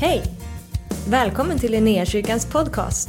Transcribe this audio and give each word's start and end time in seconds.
Hej! 0.00 0.22
Välkommen 1.08 1.58
till 1.58 1.72
Linnéakyrkans 1.72 2.46
podcast. 2.46 3.08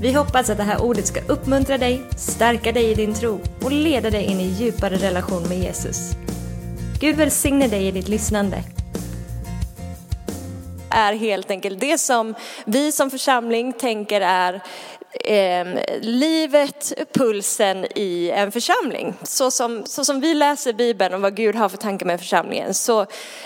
Vi 0.00 0.12
hoppas 0.12 0.50
att 0.50 0.56
det 0.56 0.62
här 0.62 0.82
ordet 0.82 1.06
ska 1.06 1.20
uppmuntra 1.20 1.78
dig, 1.78 2.02
stärka 2.16 2.72
dig 2.72 2.90
i 2.90 2.94
din 2.94 3.14
tro 3.14 3.40
och 3.64 3.72
leda 3.72 4.10
dig 4.10 4.24
in 4.24 4.40
i 4.40 4.46
djupare 4.46 4.96
relation 4.96 5.42
med 5.48 5.58
Jesus. 5.58 6.12
Gud 7.00 7.16
välsigne 7.16 7.68
dig 7.68 7.86
i 7.86 7.90
ditt 7.90 8.08
lyssnande. 8.08 8.62
Är 10.90 11.12
helt 11.12 11.50
enkelt 11.50 11.80
det 11.80 11.98
som 11.98 12.34
vi 12.64 12.92
som 12.92 13.10
församling 13.10 13.72
tänker 13.72 14.20
är 14.20 14.62
eh, 15.20 15.66
livet, 16.00 16.92
pulsen 17.12 17.86
i 17.94 18.30
en 18.30 18.52
församling. 18.52 19.14
Så 19.22 19.50
som, 19.50 19.86
så 19.86 20.04
som 20.04 20.20
vi 20.20 20.34
läser 20.34 20.72
Bibeln 20.72 21.14
och 21.14 21.20
vad 21.20 21.36
Gud 21.36 21.54
har 21.54 21.68
för 21.68 21.76
tankar 21.76 22.06
med 22.06 22.20
församlingen 22.20 22.74
så, 22.74 23.00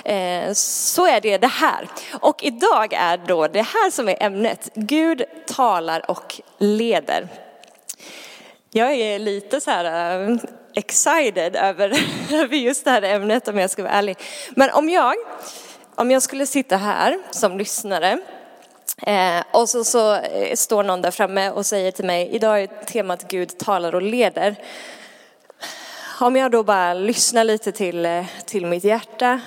eh, 0.05 0.53
så 0.53 1.07
är 1.07 1.21
det 1.21 1.39
det 1.39 1.47
här. 1.47 1.89
Och 2.21 2.45
idag 2.45 2.93
är 2.93 3.17
då 3.27 3.49
det 3.49 3.63
här 3.63 3.91
som 3.91 4.09
är 4.09 4.23
ämnet. 4.23 4.71
Gud 4.75 5.23
talar 5.47 6.11
och 6.11 6.41
leder. 6.59 7.29
Jag 8.71 8.93
är 8.93 9.19
lite 9.19 9.61
så 9.61 9.71
här 9.71 10.21
eh, 10.31 10.37
excited 10.75 11.57
över, 11.57 11.93
över 12.33 12.57
just 12.57 12.85
det 12.85 12.91
här 12.91 13.03
ämnet 13.03 13.49
om 13.49 13.59
jag 13.59 13.71
ska 13.71 13.83
vara 13.83 13.93
ärlig. 13.93 14.17
Men 14.51 14.71
om 14.71 14.89
jag, 14.89 15.15
om 15.95 16.11
jag 16.11 16.23
skulle 16.23 16.47
sitta 16.47 16.77
här 16.77 17.19
som 17.31 17.59
lyssnare 17.59 18.19
Eh, 19.03 19.45
och 19.53 19.69
så, 19.69 19.85
så 19.85 20.15
eh, 20.15 20.55
står 20.55 20.83
någon 20.83 21.03
där 21.03 21.11
framme 21.11 21.51
och 21.51 21.67
säger 21.67 21.91
till 21.91 22.05
mig, 22.05 22.29
idag 22.33 22.63
är 22.63 22.67
temat 22.67 23.29
Gud 23.29 23.59
talar 23.59 23.95
och 23.95 24.03
leder. 24.03 24.57
Om 26.21 26.37
jag 26.37 26.51
då 26.51 26.63
bara 26.63 26.95
lyssnar 26.95 27.45
lite 27.45 27.73
till, 27.73 28.07
eh, 28.07 28.27
till 28.47 28.67
mitt 28.67 28.85
hjärta 28.85 29.41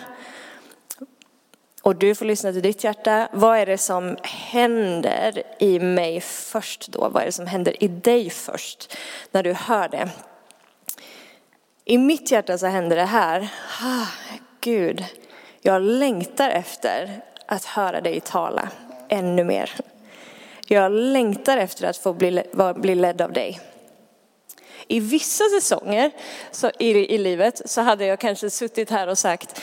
och 1.81 1.95
du 1.95 2.15
får 2.15 2.25
lyssna 2.25 2.51
till 2.51 2.61
ditt 2.61 2.83
hjärta. 2.83 3.29
Vad 3.31 3.57
är 3.57 3.65
det 3.65 3.77
som 3.77 4.17
händer 4.23 5.43
i 5.59 5.79
mig 5.79 6.21
först 6.21 6.87
då? 6.87 7.09
Vad 7.09 7.21
är 7.21 7.25
det 7.25 7.31
som 7.31 7.47
händer 7.47 7.83
i 7.83 7.87
dig 7.87 8.29
först 8.29 8.97
när 9.31 9.43
du 9.43 9.53
hör 9.53 9.89
det? 9.89 10.09
I 11.85 11.97
mitt 11.97 12.31
hjärta 12.31 12.57
så 12.57 12.67
händer 12.67 12.95
det 12.95 13.05
här. 13.05 13.49
Ah, 13.81 14.07
Gud, 14.61 15.05
jag 15.61 15.81
längtar 15.81 16.49
efter 16.49 17.21
att 17.45 17.65
höra 17.65 18.01
dig 18.01 18.19
tala 18.19 18.69
ännu 19.09 19.43
mer. 19.43 19.71
Jag 20.67 20.91
längtar 20.91 21.57
efter 21.57 21.87
att 21.87 21.97
få 21.97 22.13
bli, 22.13 22.43
bli 22.75 22.95
ledd 22.95 23.21
av 23.21 23.33
dig. 23.33 23.59
I 24.87 24.99
vissa 24.99 25.43
säsonger 25.43 26.11
så, 26.51 26.71
i, 26.79 27.15
i 27.15 27.17
livet 27.17 27.61
så 27.65 27.81
hade 27.81 28.05
jag 28.05 28.19
kanske 28.19 28.49
suttit 28.49 28.89
här 28.89 29.07
och 29.07 29.17
sagt, 29.17 29.61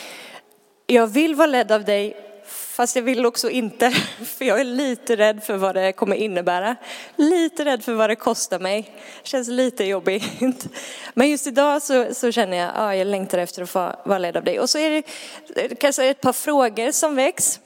jag 0.87 1.07
vill 1.07 1.35
vara 1.35 1.47
ledd 1.47 1.71
av 1.71 1.83
dig, 1.83 2.17
fast 2.45 2.95
jag 2.95 3.03
vill 3.03 3.25
också 3.25 3.49
inte, 3.49 3.91
för 4.25 4.45
jag 4.45 4.59
är 4.59 4.63
lite 4.63 5.15
rädd 5.15 5.43
för 5.43 5.57
vad 5.57 5.75
det 5.75 5.91
kommer 5.91 6.15
innebära. 6.15 6.75
Lite 7.15 7.65
rädd 7.65 7.83
för 7.83 7.93
vad 7.93 8.09
det 8.09 8.15
kostar 8.15 8.59
mig. 8.59 8.91
Känns 9.23 9.47
lite 9.47 9.83
jobbigt. 9.83 10.23
Men 11.13 11.29
just 11.29 11.47
idag 11.47 11.81
så, 11.81 12.13
så 12.13 12.31
känner 12.31 12.57
jag, 12.57 12.71
ja, 12.75 12.95
jag 12.95 13.07
längtar 13.07 13.37
efter 13.37 13.61
att 13.63 13.69
få 13.69 13.95
vara 14.05 14.19
ledd 14.19 14.37
av 14.37 14.43
dig. 14.43 14.59
Och 14.59 14.69
så 14.69 14.77
är 14.77 14.89
det 14.89 15.75
kanske 15.75 16.05
ett 16.05 16.21
par 16.21 16.33
frågor 16.33 16.91
som 16.91 17.15
väcks. 17.15 17.59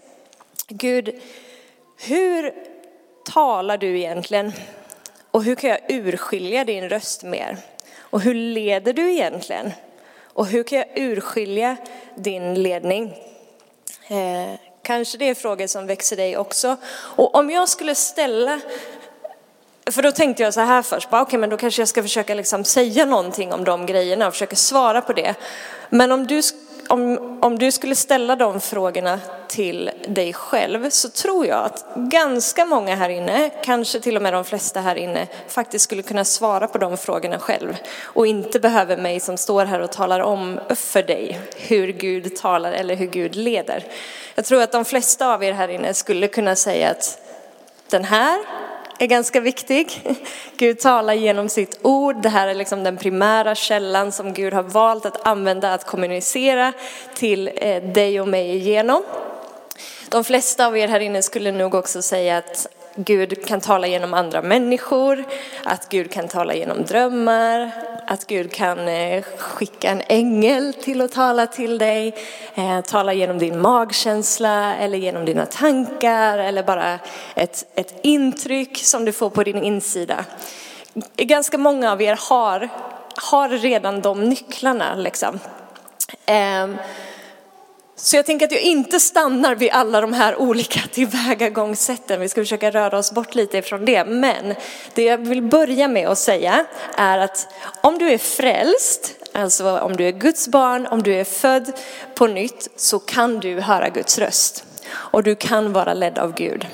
Gud, 0.67 1.21
hur 2.01 2.53
talar 3.25 3.77
du 3.77 3.99
egentligen? 3.99 4.53
Och 5.31 5.43
hur 5.43 5.55
kan 5.55 5.69
jag 5.69 5.79
urskilja 5.87 6.65
din 6.65 6.89
röst 6.89 7.23
mer? 7.23 7.57
Och 7.99 8.21
hur 8.21 8.33
leder 8.33 8.93
du 8.93 9.11
egentligen? 9.11 9.71
Och 10.23 10.45
hur 10.45 10.63
kan 10.63 10.77
jag 10.77 10.87
urskilja 10.95 11.77
din 12.15 12.63
ledning? 12.63 13.13
Eh, 14.07 14.59
kanske 14.81 15.17
det 15.17 15.29
är 15.29 15.35
frågor 15.35 15.67
som 15.67 15.87
växer 15.87 16.15
dig 16.15 16.37
också. 16.37 16.77
Och 16.93 17.35
om 17.35 17.49
jag 17.49 17.69
skulle 17.69 17.95
ställa 17.95 18.59
för 19.91 20.01
då 20.01 20.11
tänkte 20.11 20.43
jag 20.43 20.53
så 20.53 20.61
här 20.61 20.81
först, 20.81 21.07
okej 21.07 21.21
okay, 21.21 21.39
men 21.39 21.49
då 21.49 21.57
kanske 21.57 21.81
jag 21.81 21.89
ska 21.89 22.01
försöka 22.01 22.33
liksom 22.33 22.63
säga 22.63 23.05
någonting 23.05 23.53
om 23.53 23.63
de 23.63 23.85
grejerna 23.85 24.27
och 24.27 24.33
försöka 24.33 24.55
svara 24.55 25.01
på 25.01 25.13
det. 25.13 25.35
Men 25.89 26.11
om 26.11 26.27
du 26.27 26.41
om, 26.91 27.37
om 27.41 27.59
du 27.59 27.71
skulle 27.71 27.95
ställa 27.95 28.35
de 28.35 28.61
frågorna 28.61 29.19
till 29.47 29.91
dig 30.07 30.33
själv 30.33 30.89
så 30.89 31.09
tror 31.09 31.45
jag 31.45 31.65
att 31.65 31.85
ganska 31.95 32.65
många 32.65 32.95
här 32.95 33.09
inne, 33.09 33.49
kanske 33.63 33.99
till 33.99 34.15
och 34.15 34.21
med 34.21 34.33
de 34.33 34.43
flesta 34.43 34.81
här 34.81 34.95
inne, 34.95 35.27
faktiskt 35.47 35.83
skulle 35.83 36.01
kunna 36.01 36.25
svara 36.25 36.67
på 36.67 36.77
de 36.77 36.97
frågorna 36.97 37.39
själv 37.39 37.77
och 38.03 38.27
inte 38.27 38.59
behöver 38.59 38.97
mig 38.97 39.19
som 39.19 39.37
står 39.37 39.65
här 39.65 39.79
och 39.79 39.91
talar 39.91 40.19
om 40.19 40.59
för 40.69 41.03
dig 41.03 41.39
hur 41.55 41.87
Gud 41.87 42.35
talar 42.35 42.71
eller 42.71 42.95
hur 42.95 43.07
Gud 43.07 43.35
leder. 43.35 43.83
Jag 44.35 44.45
tror 44.45 44.61
att 44.61 44.71
de 44.71 44.85
flesta 44.85 45.33
av 45.33 45.43
er 45.43 45.53
här 45.53 45.67
inne 45.67 45.93
skulle 45.93 46.27
kunna 46.27 46.55
säga 46.55 46.89
att 46.89 47.19
den 47.89 48.03
här 48.03 48.39
är 49.01 49.07
ganska 49.07 49.39
viktig. 49.39 50.15
Gud 50.57 50.79
talar 50.79 51.13
genom 51.13 51.49
sitt 51.49 51.79
ord. 51.81 52.21
Det 52.21 52.29
här 52.29 52.47
är 52.47 52.55
liksom 52.55 52.83
den 52.83 52.97
primära 52.97 53.55
källan 53.55 54.11
som 54.11 54.33
Gud 54.33 54.53
har 54.53 54.63
valt 54.63 55.05
att 55.05 55.27
använda 55.27 55.73
att 55.73 55.85
kommunicera 55.85 56.73
till 57.13 57.51
eh, 57.55 57.83
dig 57.83 58.21
och 58.21 58.27
mig 58.27 58.55
igenom. 58.55 59.03
De 60.09 60.23
flesta 60.23 60.67
av 60.67 60.77
er 60.77 60.87
här 60.87 60.99
inne 60.99 61.21
skulle 61.21 61.51
nog 61.51 61.75
också 61.75 62.01
säga 62.01 62.37
att 62.37 62.67
Gud 62.95 63.45
kan 63.45 63.61
tala 63.61 63.87
genom 63.87 64.13
andra 64.13 64.41
människor, 64.41 65.25
att 65.63 65.89
Gud 65.89 66.11
kan 66.11 66.27
tala 66.27 66.53
genom 66.53 66.83
drömmar, 66.85 67.71
att 68.07 68.27
Gud 68.27 68.51
kan 68.51 68.87
eh, 68.87 69.23
skicka 69.37 69.89
en 69.89 70.01
ängel 70.07 70.73
till 70.73 71.01
att 71.01 71.11
tala 71.11 71.47
till 71.47 71.77
dig, 71.77 72.15
eh, 72.55 72.81
tala 72.81 73.13
genom 73.13 73.37
din 73.37 73.61
magkänsla 73.61 74.75
eller 74.75 74.97
genom 74.97 75.25
dina 75.25 75.45
tankar 75.45 76.37
eller 76.37 76.63
bara 76.63 76.99
ett, 77.35 77.65
ett 77.75 77.99
intryck 78.03 78.77
som 78.77 79.05
du 79.05 79.11
får 79.11 79.29
på 79.29 79.43
din 79.43 79.63
insida. 79.63 80.25
Ganska 81.15 81.57
många 81.57 81.91
av 81.91 82.01
er 82.01 82.19
har, 82.29 82.69
har 83.15 83.49
redan 83.49 84.01
de 84.01 84.23
nycklarna. 84.23 84.95
Liksom. 84.95 85.39
Ehm, 86.25 86.77
så 88.03 88.15
jag 88.15 88.25
tänker 88.25 88.45
att 88.45 88.51
jag 88.51 88.61
inte 88.61 88.99
stannar 88.99 89.55
vid 89.55 89.71
alla 89.71 90.01
de 90.01 90.13
här 90.13 90.41
olika 90.41 90.79
tillvägagångssätten. 90.91 92.21
Vi 92.21 92.29
ska 92.29 92.41
försöka 92.41 92.71
röra 92.71 92.97
oss 92.97 93.11
bort 93.11 93.35
lite 93.35 93.57
ifrån 93.57 93.85
det. 93.85 94.05
Men 94.05 94.55
det 94.93 95.03
jag 95.03 95.17
vill 95.17 95.41
börja 95.41 95.87
med 95.87 96.07
att 96.07 96.17
säga 96.17 96.65
är 96.97 97.17
att 97.17 97.47
om 97.81 97.97
du 97.97 98.09
är 98.09 98.17
frälst, 98.17 99.13
alltså 99.33 99.79
om 99.79 99.95
du 99.95 100.07
är 100.07 100.11
Guds 100.11 100.47
barn, 100.47 100.87
om 100.87 101.03
du 101.03 101.15
är 101.15 101.23
född 101.23 101.71
på 102.15 102.27
nytt, 102.27 102.69
så 102.75 102.99
kan 102.99 103.39
du 103.39 103.59
höra 103.59 103.89
Guds 103.89 104.19
röst. 104.19 104.63
Och 104.93 105.23
du 105.23 105.35
kan 105.35 105.73
vara 105.73 105.93
ledd 105.93 106.19
av 106.19 106.33
Gud. 106.35 106.67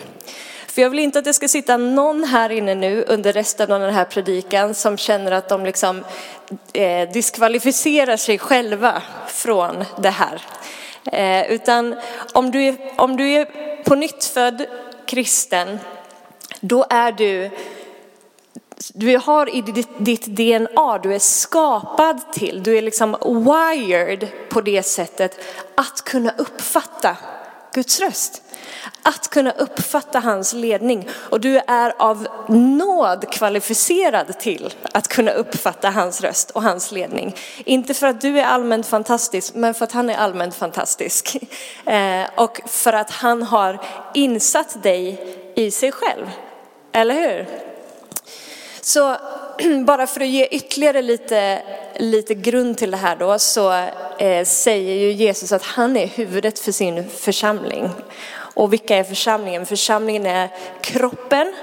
För 0.67 0.81
jag 0.81 0.89
vill 0.89 0.99
inte 0.99 1.19
att 1.19 1.25
det 1.25 1.33
ska 1.33 1.47
sitta 1.47 1.77
någon 1.77 2.23
här 2.23 2.49
inne 2.49 2.75
nu 2.75 3.03
under 3.07 3.33
resten 3.33 3.71
av 3.71 3.79
den 3.79 3.93
här 3.93 4.05
predikan 4.05 4.73
som 4.73 4.97
känner 4.97 5.31
att 5.31 5.49
de 5.49 5.65
liksom 5.65 6.03
eh, 6.73 7.09
diskvalificerar 7.09 8.17
sig 8.17 8.37
själva 8.39 9.01
från 9.27 9.85
det 10.01 10.09
här. 10.09 10.41
Eh, 11.11 11.51
utan 11.51 11.95
om 12.33 12.51
du, 12.51 12.63
är, 12.63 12.75
om 12.97 13.17
du 13.17 13.29
är 13.29 13.45
på 13.83 13.95
nytt 13.95 14.25
född 14.25 14.65
kristen, 15.05 15.79
då 16.59 16.85
är 16.89 17.11
du, 17.11 17.49
du 18.93 19.17
har 19.17 19.55
i 19.55 19.61
ditt, 19.61 19.89
ditt 19.97 20.25
DNA, 20.25 20.97
du 20.97 21.13
är 21.13 21.19
skapad 21.19 22.33
till, 22.33 22.63
du 22.63 22.77
är 22.77 22.81
liksom 22.81 23.17
wired 23.21 24.27
på 24.49 24.61
det 24.61 24.83
sättet 24.83 25.39
att 25.75 26.01
kunna 26.03 26.33
uppfatta 26.37 27.17
Guds 27.73 27.99
röst. 27.99 28.41
Att 29.03 29.29
kunna 29.29 29.51
uppfatta 29.51 30.19
hans 30.19 30.53
ledning. 30.53 31.09
Och 31.13 31.39
du 31.39 31.57
är 31.67 31.93
av 32.01 32.27
nåd 32.47 33.31
kvalificerad 33.31 34.39
till 34.39 34.73
att 34.93 35.07
kunna 35.07 35.31
uppfatta 35.31 35.89
hans 35.89 36.21
röst 36.21 36.51
och 36.51 36.63
hans 36.63 36.91
ledning. 36.91 37.35
Inte 37.65 37.93
för 37.93 38.07
att 38.07 38.21
du 38.21 38.39
är 38.39 38.45
allmänt 38.45 38.87
fantastisk, 38.87 39.55
men 39.55 39.73
för 39.73 39.83
att 39.83 39.91
han 39.91 40.09
är 40.09 40.17
allmänt 40.17 40.55
fantastisk. 40.55 41.37
Eh, 41.85 42.29
och 42.35 42.61
för 42.65 42.93
att 42.93 43.11
han 43.11 43.43
har 43.43 43.79
insatt 44.13 44.83
dig 44.83 45.21
i 45.55 45.71
sig 45.71 45.91
själv. 45.91 46.25
Eller 46.91 47.13
hur? 47.13 47.47
Så 48.81 49.15
bara 49.85 50.07
för 50.07 50.21
att 50.21 50.27
ge 50.27 50.45
ytterligare 50.45 51.01
lite, 51.01 51.61
lite 51.95 52.33
grund 52.33 52.77
till 52.77 52.91
det 52.91 52.97
här 52.97 53.15
då 53.15 53.39
så 53.39 53.87
Eh, 54.19 54.45
säger 54.45 54.95
ju 54.95 55.11
Jesus 55.11 55.51
att 55.51 55.63
han 55.63 55.97
är 55.97 56.07
huvudet 56.07 56.59
för 56.59 56.71
sin 56.71 57.09
församling. 57.09 57.89
Och 58.29 58.73
vilka 58.73 58.95
är 58.95 59.03
församlingen? 59.03 59.65
Församlingen 59.65 60.25
är 60.25 60.49
kroppen. 60.81 61.53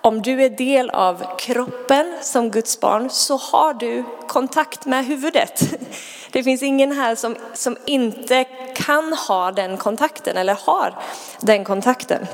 Om 0.00 0.22
du 0.22 0.42
är 0.42 0.50
del 0.50 0.90
av 0.90 1.36
kroppen 1.38 2.14
som 2.22 2.50
Guds 2.50 2.80
barn 2.80 3.10
så 3.10 3.36
har 3.36 3.74
du 3.74 4.04
kontakt 4.28 4.86
med 4.86 5.06
huvudet. 5.06 5.62
Det 6.32 6.42
finns 6.42 6.62
ingen 6.62 6.92
här 6.92 7.14
som, 7.14 7.36
som 7.54 7.76
inte 7.86 8.44
kan 8.74 9.12
ha 9.12 9.52
den 9.52 9.76
kontakten 9.76 10.36
eller 10.36 10.54
har 10.54 10.98
den 11.40 11.64
kontakten. 11.64 12.26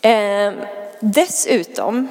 Eh, 0.00 0.52
dessutom 1.00 2.08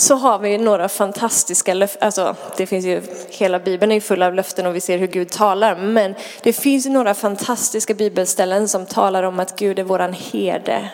så 0.00 0.14
har 0.14 0.38
vi 0.38 0.58
några 0.58 0.88
fantastiska 0.88 1.74
löften. 1.74 2.02
Alltså, 2.02 2.36
det 2.56 2.66
finns 2.66 2.84
ju, 2.84 3.02
hela 3.30 3.58
Bibeln 3.58 3.92
är 3.92 3.94
ju 3.94 4.00
full 4.00 4.22
av 4.22 4.34
löften 4.34 4.66
och 4.66 4.76
vi 4.76 4.80
ser 4.80 4.98
hur 4.98 5.06
Gud 5.06 5.30
talar. 5.30 5.76
Men 5.76 6.14
det 6.42 6.52
finns 6.52 6.86
några 6.86 7.14
fantastiska 7.14 7.94
bibelställen 7.94 8.68
som 8.68 8.86
talar 8.86 9.22
om 9.22 9.40
att 9.40 9.58
Gud 9.58 9.78
är 9.78 9.82
våran 9.82 10.12
herde. 10.12 10.90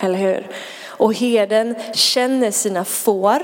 Eller 0.00 0.18
hur? 0.18 0.46
Och 0.86 1.14
herden 1.14 1.74
känner 1.94 2.50
sina 2.50 2.84
får. 2.84 3.42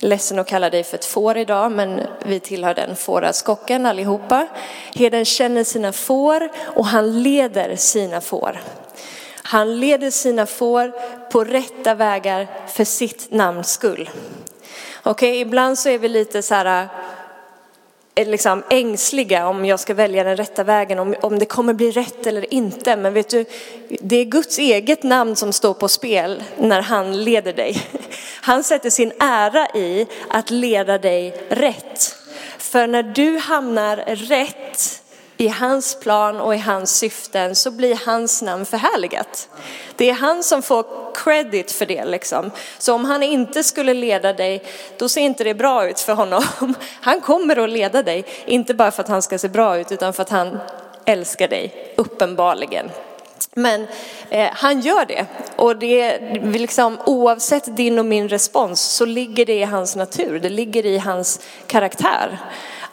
Ledsen 0.00 0.38
att 0.38 0.46
kalla 0.46 0.70
dig 0.70 0.84
för 0.84 0.96
ett 0.96 1.04
får 1.04 1.36
idag, 1.36 1.72
men 1.72 2.00
vi 2.26 2.40
tillhör 2.40 2.74
den 2.74 2.96
fåraskocken 2.96 3.86
allihopa. 3.86 4.46
Herden 4.94 5.24
känner 5.24 5.64
sina 5.64 5.92
får 5.92 6.48
och 6.58 6.86
han 6.86 7.22
leder 7.22 7.76
sina 7.76 8.20
får. 8.20 8.60
Han 9.46 9.80
leder 9.80 10.10
sina 10.10 10.46
får 10.46 10.92
på 11.30 11.44
rätta 11.44 11.94
vägar 11.94 12.46
för 12.66 12.84
sitt 12.84 13.30
namns 13.30 13.72
skull. 13.72 14.10
Okej, 15.02 15.30
okay, 15.30 15.40
ibland 15.40 15.78
så 15.78 15.88
är 15.88 15.98
vi 15.98 16.08
lite 16.08 16.42
så 16.42 16.54
här 16.54 16.88
eh, 18.14 18.28
liksom 18.28 18.62
ängsliga 18.70 19.48
om 19.48 19.64
jag 19.64 19.80
ska 19.80 19.94
välja 19.94 20.24
den 20.24 20.36
rätta 20.36 20.64
vägen, 20.64 20.98
om, 20.98 21.14
om 21.22 21.38
det 21.38 21.44
kommer 21.44 21.72
bli 21.72 21.90
rätt 21.90 22.26
eller 22.26 22.54
inte. 22.54 22.96
Men 22.96 23.12
vet 23.12 23.28
du, 23.28 23.44
det 23.88 24.16
är 24.16 24.24
Guds 24.24 24.58
eget 24.58 25.02
namn 25.02 25.36
som 25.36 25.52
står 25.52 25.74
på 25.74 25.88
spel 25.88 26.42
när 26.58 26.82
han 26.82 27.24
leder 27.24 27.52
dig. 27.52 27.82
Han 28.40 28.64
sätter 28.64 28.90
sin 28.90 29.12
ära 29.20 29.68
i 29.74 30.06
att 30.28 30.50
leda 30.50 30.98
dig 30.98 31.46
rätt. 31.48 32.16
För 32.58 32.86
när 32.86 33.02
du 33.02 33.38
hamnar 33.38 33.96
rätt 34.06 35.02
i 35.36 35.48
hans 35.48 36.00
plan 36.00 36.40
och 36.40 36.54
i 36.54 36.58
hans 36.58 36.96
syften 36.96 37.54
så 37.56 37.70
blir 37.70 38.00
hans 38.06 38.42
namn 38.42 38.66
förhärligat. 38.66 39.48
Det 39.96 40.10
är 40.10 40.14
han 40.14 40.42
som 40.42 40.62
får 40.62 41.14
credit 41.14 41.72
för 41.72 41.86
det 41.86 42.04
liksom. 42.04 42.50
Så 42.78 42.94
om 42.94 43.04
han 43.04 43.22
inte 43.22 43.64
skulle 43.64 43.94
leda 43.94 44.32
dig, 44.32 44.62
då 44.98 45.08
ser 45.08 45.20
inte 45.20 45.44
det 45.44 45.54
bra 45.54 45.88
ut 45.88 46.00
för 46.00 46.14
honom. 46.14 46.44
Han 47.00 47.20
kommer 47.20 47.56
att 47.56 47.70
leda 47.70 48.02
dig, 48.02 48.24
inte 48.46 48.74
bara 48.74 48.90
för 48.90 49.02
att 49.02 49.08
han 49.08 49.22
ska 49.22 49.38
se 49.38 49.48
bra 49.48 49.78
ut, 49.78 49.92
utan 49.92 50.12
för 50.12 50.22
att 50.22 50.30
han 50.30 50.58
älskar 51.04 51.48
dig, 51.48 51.92
uppenbarligen. 51.96 52.90
Men 53.54 53.86
eh, 54.30 54.48
han 54.52 54.80
gör 54.80 55.04
det 55.06 55.26
och 55.56 55.76
det 55.76 56.18
liksom, 56.42 56.98
oavsett 57.06 57.76
din 57.76 57.98
och 57.98 58.06
min 58.06 58.28
respons 58.28 58.80
så 58.80 59.04
ligger 59.04 59.46
det 59.46 59.54
i 59.54 59.64
hans 59.64 59.96
natur, 59.96 60.40
det 60.40 60.48
ligger 60.48 60.86
i 60.86 60.98
hans 60.98 61.40
karaktär. 61.66 62.38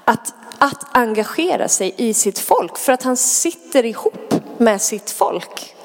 Att 0.06 0.34
att 0.64 0.86
engagera 0.92 1.68
sig 1.68 1.94
i 1.98 2.14
sitt 2.14 2.40
folk 2.40 2.78
för 2.78 2.94
att 2.94 3.04
han 3.04 3.18
sitter 3.18 3.86
ihop 3.86 4.34
med 4.58 4.82
sitt 4.82 5.10
folk. 5.10 5.76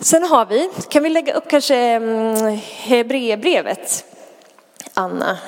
Sen 0.00 0.22
har 0.22 0.46
vi, 0.46 0.70
kan 0.88 1.02
vi 1.02 1.08
lägga 1.08 1.34
upp 1.34 1.48
kanske 1.48 1.76
mm, 1.76 2.58
Hebreerbrevet, 2.62 4.04
Anna. 4.94 5.38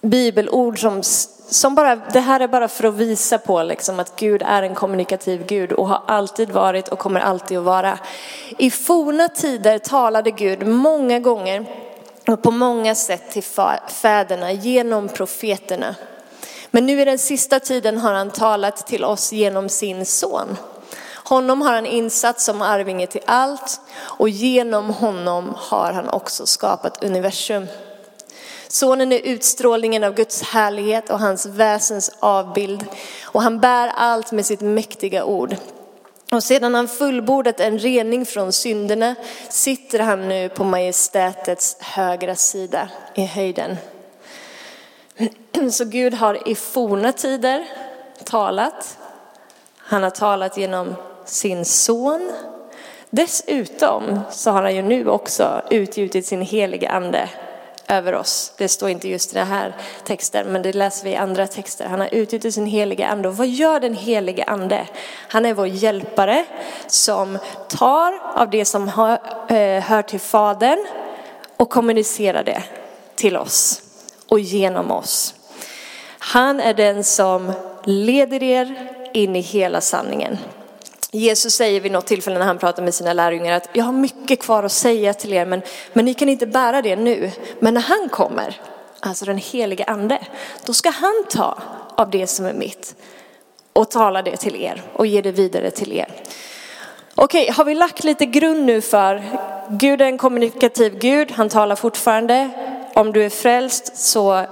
Bibelord 0.00 0.80
som, 0.80 1.02
som 1.48 1.74
bara, 1.74 1.96
det 1.96 2.20
här 2.20 2.40
är 2.40 2.48
bara 2.48 2.68
för 2.68 2.84
att 2.84 2.94
visa 2.94 3.38
på 3.38 3.62
liksom 3.62 4.00
att 4.00 4.16
Gud 4.16 4.42
är 4.46 4.62
en 4.62 4.74
kommunikativ 4.74 5.46
Gud 5.46 5.72
och 5.72 5.88
har 5.88 6.02
alltid 6.06 6.50
varit 6.50 6.88
och 6.88 6.98
kommer 6.98 7.20
alltid 7.20 7.58
att 7.58 7.64
vara. 7.64 7.98
I 8.58 8.70
forna 8.70 9.28
tider 9.28 9.78
talade 9.78 10.30
Gud 10.30 10.66
många 10.66 11.20
gånger 11.20 11.83
och 12.26 12.42
på 12.42 12.50
många 12.50 12.94
sätt 12.94 13.30
till 13.30 13.42
fäderna 13.88 14.52
genom 14.52 15.08
profeterna. 15.08 15.94
Men 16.70 16.86
nu 16.86 17.00
i 17.00 17.04
den 17.04 17.18
sista 17.18 17.60
tiden 17.60 17.98
har 17.98 18.14
han 18.14 18.30
talat 18.30 18.86
till 18.86 19.04
oss 19.04 19.32
genom 19.32 19.68
sin 19.68 20.06
son. 20.06 20.56
Honom 21.24 21.62
har 21.62 21.74
han 21.74 21.86
insatt 21.86 22.40
som 22.40 22.62
arvinge 22.62 23.06
till 23.06 23.20
allt 23.26 23.80
och 23.96 24.28
genom 24.28 24.90
honom 24.90 25.54
har 25.56 25.92
han 25.92 26.08
också 26.08 26.46
skapat 26.46 27.04
universum. 27.04 27.66
Sonen 28.68 29.12
är 29.12 29.18
utstrålningen 29.18 30.04
av 30.04 30.14
Guds 30.14 30.42
härlighet 30.42 31.10
och 31.10 31.20
hans 31.20 31.46
väsens 31.46 32.10
avbild 32.20 32.84
och 33.22 33.42
han 33.42 33.60
bär 33.60 33.88
allt 33.88 34.32
med 34.32 34.46
sitt 34.46 34.60
mäktiga 34.60 35.24
ord. 35.24 35.56
Och 36.34 36.44
sedan 36.44 36.74
han 36.74 36.88
fullbordat 36.88 37.60
en 37.60 37.78
rening 37.78 38.26
från 38.26 38.52
synderna 38.52 39.14
sitter 39.48 39.98
han 39.98 40.28
nu 40.28 40.48
på 40.48 40.64
majestätets 40.64 41.76
högra 41.80 42.34
sida 42.34 42.88
i 43.14 43.24
höjden. 43.24 43.76
Så 45.70 45.84
Gud 45.84 46.14
har 46.14 46.48
i 46.48 46.54
forna 46.54 47.12
tider 47.12 47.64
talat. 48.24 48.98
Han 49.76 50.02
har 50.02 50.10
talat 50.10 50.56
genom 50.56 50.94
sin 51.24 51.64
son. 51.64 52.32
Dessutom 53.10 54.20
så 54.30 54.50
har 54.50 54.62
han 54.62 54.74
ju 54.74 54.82
nu 54.82 55.08
också 55.08 55.62
utgjutit 55.70 56.26
sin 56.26 56.42
heliga 56.42 56.88
ande 56.88 57.28
över 57.88 58.14
oss. 58.14 58.52
Det 58.56 58.68
står 58.68 58.90
inte 58.90 59.08
just 59.08 59.32
i 59.32 59.34
den 59.34 59.46
här 59.46 59.74
texten, 60.04 60.46
men 60.46 60.62
det 60.62 60.72
läser 60.72 61.04
vi 61.04 61.10
i 61.10 61.16
andra 61.16 61.46
texter. 61.46 61.86
Han 61.86 62.00
har 62.00 62.14
utgjutit 62.14 62.54
sin 62.54 62.66
heliga 62.66 63.06
ande. 63.06 63.28
Och 63.28 63.36
vad 63.36 63.46
gör 63.46 63.80
den 63.80 63.94
heliga 63.94 64.44
ande? 64.44 64.86
Han 65.28 65.46
är 65.46 65.54
vår 65.54 65.66
hjälpare 65.66 66.44
som 66.86 67.38
tar 67.68 68.20
av 68.34 68.50
det 68.50 68.64
som 68.64 68.88
eh, 68.88 69.82
hör 69.82 70.02
till 70.02 70.20
Fadern 70.20 70.86
och 71.56 71.70
kommunicerar 71.70 72.42
det 72.44 72.62
till 73.14 73.36
oss 73.36 73.82
och 74.28 74.40
genom 74.40 74.90
oss. 74.90 75.34
Han 76.18 76.60
är 76.60 76.74
den 76.74 77.04
som 77.04 77.52
leder 77.84 78.42
er 78.42 78.88
in 79.12 79.36
i 79.36 79.40
hela 79.40 79.80
sanningen. 79.80 80.38
Jesus 81.14 81.54
säger 81.54 81.80
vid 81.80 81.92
något 81.92 82.06
tillfälle 82.06 82.38
när 82.38 82.46
han 82.46 82.58
pratar 82.58 82.82
med 82.82 82.94
sina 82.94 83.12
lärjungar 83.12 83.52
att 83.52 83.68
jag 83.72 83.84
har 83.84 83.92
mycket 83.92 84.42
kvar 84.42 84.62
att 84.62 84.72
säga 84.72 85.14
till 85.14 85.32
er 85.32 85.46
men, 85.46 85.62
men 85.92 86.04
ni 86.04 86.14
kan 86.14 86.28
inte 86.28 86.46
bära 86.46 86.82
det 86.82 86.96
nu. 86.96 87.30
Men 87.58 87.74
när 87.74 87.80
han 87.80 88.08
kommer, 88.08 88.60
alltså 89.00 89.24
den 89.24 89.38
helige 89.38 89.84
ande, 89.84 90.18
då 90.64 90.72
ska 90.72 90.90
han 90.90 91.24
ta 91.30 91.58
av 91.96 92.10
det 92.10 92.26
som 92.26 92.46
är 92.46 92.52
mitt 92.52 92.94
och 93.72 93.90
tala 93.90 94.22
det 94.22 94.36
till 94.36 94.62
er 94.62 94.82
och 94.92 95.06
ge 95.06 95.20
det 95.20 95.32
vidare 95.32 95.70
till 95.70 95.92
er. 95.92 96.08
Okej, 97.14 97.50
har 97.50 97.64
vi 97.64 97.74
lagt 97.74 98.04
lite 98.04 98.26
grund 98.26 98.64
nu 98.64 98.80
för 98.80 99.22
Gud 99.70 100.00
är 100.00 100.06
en 100.06 100.18
kommunikativ 100.18 100.98
Gud, 100.98 101.32
han 101.32 101.48
talar 101.48 101.76
fortfarande. 101.76 102.50
Om 102.94 103.12
du 103.12 103.24
är 103.24 103.30
frälst 103.30 103.96
så 103.96 104.46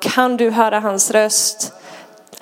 kan 0.00 0.36
du 0.36 0.50
höra 0.50 0.80
hans 0.80 1.10
röst. 1.10 1.72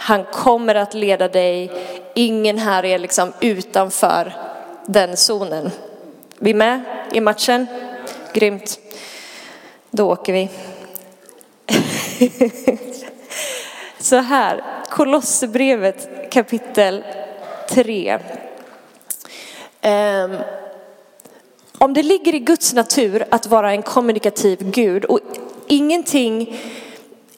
Han 0.03 0.25
kommer 0.25 0.75
att 0.75 0.95
leda 0.95 1.29
dig. 1.29 1.71
Ingen 2.15 2.59
här 2.59 2.85
är 2.85 2.99
liksom 2.99 3.33
utanför 3.41 4.33
den 4.87 5.17
zonen. 5.17 5.71
Vi 6.39 6.55
med 6.55 6.81
i 7.13 7.21
matchen? 7.21 7.67
Grymt. 8.33 8.79
Då 9.91 10.11
åker 10.11 10.33
vi. 10.33 10.49
Så 13.99 14.17
här, 14.17 14.65
Kolosserbrevet 14.91 16.31
kapitel 16.33 17.05
3. 17.69 18.15
Um, 18.15 18.21
ehm, 19.81 20.37
om 21.79 21.95
det 21.95 22.03
ligger 22.03 22.35
i 22.35 22.39
Guds 22.39 22.73
natur 22.73 23.25
att 23.31 23.47
vara 23.47 23.73
en 23.73 23.83
kommunikativ 23.83 24.71
Gud 24.71 25.05
och 25.05 25.21
ingenting 25.67 26.61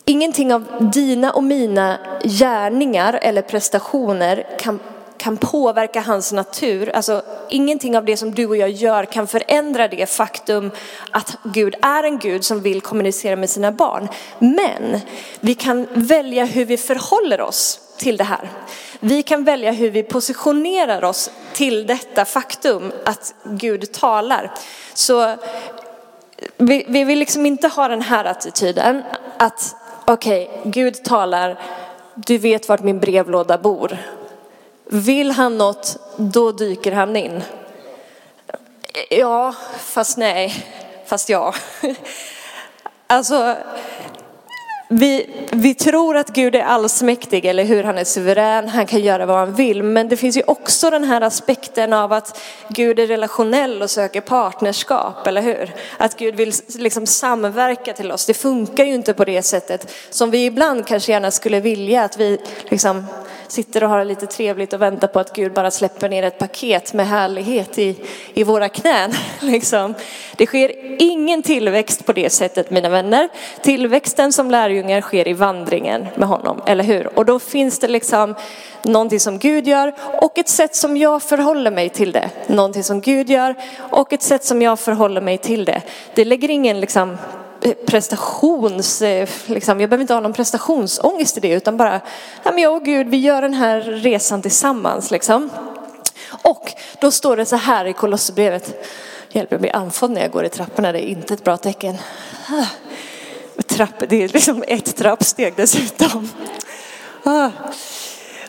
Ingenting 0.05 0.55
av 0.55 0.91
dina 0.93 1.33
och 1.33 1.45
mina 1.45 1.99
gärningar 2.25 3.19
eller 3.23 3.43
prestationer 3.43 4.47
kan, 4.59 4.81
kan 5.17 5.37
påverka 5.37 6.01
hans 6.01 6.33
natur. 6.33 6.89
Alltså 6.89 7.23
ingenting 7.49 7.97
av 7.97 8.05
det 8.05 8.17
som 8.17 8.31
du 8.31 8.47
och 8.47 8.57
jag 8.57 8.71
gör 8.71 9.05
kan 9.05 9.27
förändra 9.27 9.89
det 9.89 10.11
faktum 10.11 10.71
att 11.11 11.37
Gud 11.45 11.75
är 11.83 12.05
en 12.05 12.19
Gud 12.19 12.45
som 12.45 12.61
vill 12.61 12.81
kommunicera 12.81 13.37
med 13.37 13.51
sina 13.51 13.73
barn. 13.73 14.09
Men 14.39 15.01
vi 15.41 15.55
kan 15.55 15.87
välja 15.93 16.45
hur 16.45 16.65
vi 16.65 16.77
förhåller 16.77 17.41
oss 17.41 17.81
till 17.99 18.17
det 18.17 18.25
här. 18.25 18.51
Vi 19.01 19.23
kan 19.23 19.45
välja 19.45 19.73
hur 19.73 19.91
vi 19.91 20.03
positionerar 20.03 21.05
oss 21.05 21.31
till 21.53 21.87
detta 21.87 22.25
faktum 22.25 22.93
att 23.05 23.35
Gud 23.45 23.93
talar. 23.93 24.53
Så 24.95 25.37
vi, 26.57 26.85
vi 26.89 27.05
vill 27.05 27.19
liksom 27.19 27.47
inte 27.47 27.69
ha 27.69 27.89
den 27.89 28.03
här 28.03 28.25
attityden 28.25 29.03
att 29.37 29.77
okej, 30.05 30.51
okay, 30.51 30.71
Gud 30.71 31.05
talar, 31.05 31.59
du 32.15 32.39
vet 32.39 32.69
vart 32.69 32.83
min 32.83 33.01
brevlåda 33.01 33.59
bor. 33.59 33.99
Vill 34.85 35.31
han 35.31 35.59
något, 35.59 35.97
då 36.17 36.53
dyker 36.53 36.93
han 36.93 37.17
in. 37.17 37.43
Ja, 39.11 39.55
fast 39.79 40.17
nej, 40.19 40.67
fast 41.07 41.29
ja. 41.29 41.55
Alltså, 43.07 43.57
vi, 44.95 45.27
vi 45.53 45.75
tror 45.75 46.17
att 46.17 46.29
Gud 46.29 46.55
är 46.55 46.63
allsmäktig, 46.63 47.45
eller 47.45 47.65
hur? 47.65 47.85
Han 47.85 47.99
är 47.99 48.05
suverän, 48.05 48.69
han 48.69 48.87
kan 48.87 49.01
göra 49.01 49.27
vad 49.27 49.37
han 49.37 49.55
vill. 49.55 49.83
Men 49.83 50.09
det 50.09 50.17
finns 50.17 50.37
ju 50.37 50.43
också 50.47 50.91
den 50.91 51.05
här 51.05 51.21
aspekten 51.21 51.93
av 51.93 52.13
att 52.13 52.41
Gud 52.69 52.99
är 52.99 53.07
relationell 53.07 53.83
och 53.83 53.91
söker 53.91 54.21
partnerskap, 54.21 55.27
eller 55.27 55.43
hur? 55.43 55.75
Att 55.99 56.19
Gud 56.19 56.35
vill 56.35 56.53
liksom 56.79 57.07
samverka 57.07 57.93
till 57.93 58.13
oss. 58.13 58.27
Det 58.27 58.35
funkar 58.35 58.85
ju 58.85 58.95
inte 58.95 59.15
på 59.15 59.25
det 59.25 59.43
sättet 59.43 59.95
som 60.11 60.31
vi 60.31 60.45
ibland 60.45 60.87
kanske 60.87 61.13
gärna 61.13 61.31
skulle 61.31 61.61
vilja 61.61 62.05
att 62.05 62.21
vi 62.21 62.39
liksom 62.69 63.07
sitter 63.53 63.85
och 63.85 63.91
har 63.91 63.99
det 63.99 64.05
lite 64.05 64.27
trevligt 64.27 64.73
och 64.73 64.83
väntar 64.83 65.09
på 65.09 65.21
att 65.21 65.37
Gud 65.37 65.53
bara 65.53 65.71
släpper 65.71 66.09
ner 66.09 66.23
ett 66.23 66.39
paket 66.39 66.93
med 66.93 67.09
härlighet 67.09 67.79
i, 67.79 67.97
i 68.35 68.45
våra 68.45 68.69
knän. 68.69 69.13
Liksom. 69.41 69.95
Det 70.37 70.47
sker 70.47 70.73
ingen 71.03 71.43
tillväxt 71.43 72.07
på 72.07 72.13
det 72.13 72.31
sättet 72.31 72.71
mina 72.71 72.89
vänner. 72.89 73.29
Tillväxten 73.63 74.33
som 74.33 74.51
lärjungar 74.51 75.01
sker 75.01 75.29
i 75.29 75.33
vandringen 75.33 76.07
med 76.17 76.29
honom, 76.29 76.63
eller 76.67 76.85
hur? 76.85 77.19
Och 77.19 77.25
då 77.25 77.39
finns 77.39 77.79
det 77.79 77.89
liksom 77.89 78.35
någonting 78.83 79.21
som 79.21 79.39
Gud 79.39 79.69
gör 79.69 79.95
och 80.21 80.39
ett 80.39 80.49
sätt 80.49 80.75
som 80.75 80.97
jag 80.97 81.23
förhåller 81.23 81.71
mig 81.71 81.89
till 81.89 82.13
det. 82.13 82.31
Någonting 82.47 82.85
som 82.85 83.01
Gud 83.01 83.31
gör 83.31 83.55
och 83.79 84.13
ett 84.13 84.23
sätt 84.23 84.45
som 84.45 84.63
jag 84.63 84.81
förhåller 84.81 85.21
mig 85.21 85.39
till 85.39 85.65
det. 85.65 85.83
Det 86.15 86.25
lägger 86.25 86.51
ingen 86.51 86.81
liksom 86.81 87.17
prestations, 87.87 89.03
eh, 89.03 89.29
liksom, 89.47 89.81
jag 89.81 89.91
behöver 89.91 90.03
inte 90.03 90.15
ha 90.15 90.21
någon 90.21 90.33
prestationsångest 90.33 91.37
i 91.37 91.41
det 91.41 91.53
utan 91.53 91.77
bara, 91.77 92.01
ja 92.43 92.53
men 92.53 92.59
jag 92.59 92.77
och 92.77 92.85
Gud 92.85 93.09
vi 93.09 93.17
gör 93.17 93.43
den 93.43 93.55
här 93.55 93.81
resan 93.81 94.43
tillsammans 94.43 95.11
liksom. 95.11 95.51
Och 96.43 96.73
då 97.01 97.11
står 97.11 97.37
det 97.37 97.47
så 97.47 97.57
här 97.57 97.85
i 97.85 97.93
Kolosserbrevet, 97.93 98.87
hjälp 99.29 99.61
mig 99.61 99.71
andfådd 99.71 100.11
när 100.11 100.21
jag 100.21 100.31
går 100.31 100.45
i 100.45 100.49
trapporna, 100.49 100.93
det 100.93 101.05
är 101.05 101.09
inte 101.09 101.35
ett 101.35 101.45
bra 101.45 101.57
tecken. 101.57 101.97
Ah, 102.49 102.67
trapp, 103.67 104.03
det 104.09 104.23
är 104.23 104.29
liksom 104.29 104.65
ett 104.67 104.97
trappsteg 104.97 105.55
dessutom. 105.57 106.29
Ah. 107.25 107.51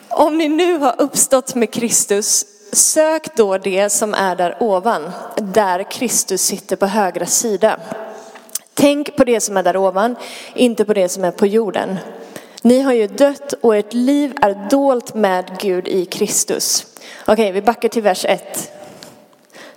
Om 0.09 0.37
ni 0.37 0.49
nu 0.49 0.77
har 0.77 1.01
uppstått 1.01 1.55
med 1.55 1.73
Kristus, 1.73 2.45
sök 2.71 3.35
då 3.35 3.57
det 3.57 3.89
som 3.89 4.13
är 4.13 4.35
där 4.35 4.57
ovan, 4.59 5.11
där 5.37 5.91
Kristus 5.91 6.41
sitter 6.41 6.75
på 6.75 6.85
högra 6.85 7.25
sida. 7.25 7.79
Tänk 8.83 9.15
på 9.15 9.23
det 9.23 9.39
som 9.39 9.57
är 9.57 9.63
där 9.63 9.77
ovan, 9.77 10.15
inte 10.55 10.85
på 10.85 10.93
det 10.93 11.09
som 11.09 11.23
är 11.23 11.31
på 11.31 11.47
jorden. 11.47 11.97
Ni 12.61 12.81
har 12.81 12.93
ju 12.93 13.07
dött 13.07 13.53
och 13.61 13.75
ert 13.75 13.93
liv 13.93 14.33
är 14.41 14.69
dolt 14.69 15.13
med 15.13 15.57
Gud 15.59 15.87
i 15.87 16.05
Kristus. 16.05 16.85
Okej, 17.27 17.51
vi 17.51 17.61
backar 17.61 17.89
till 17.89 18.03
vers 18.03 18.25
1. 18.25 18.71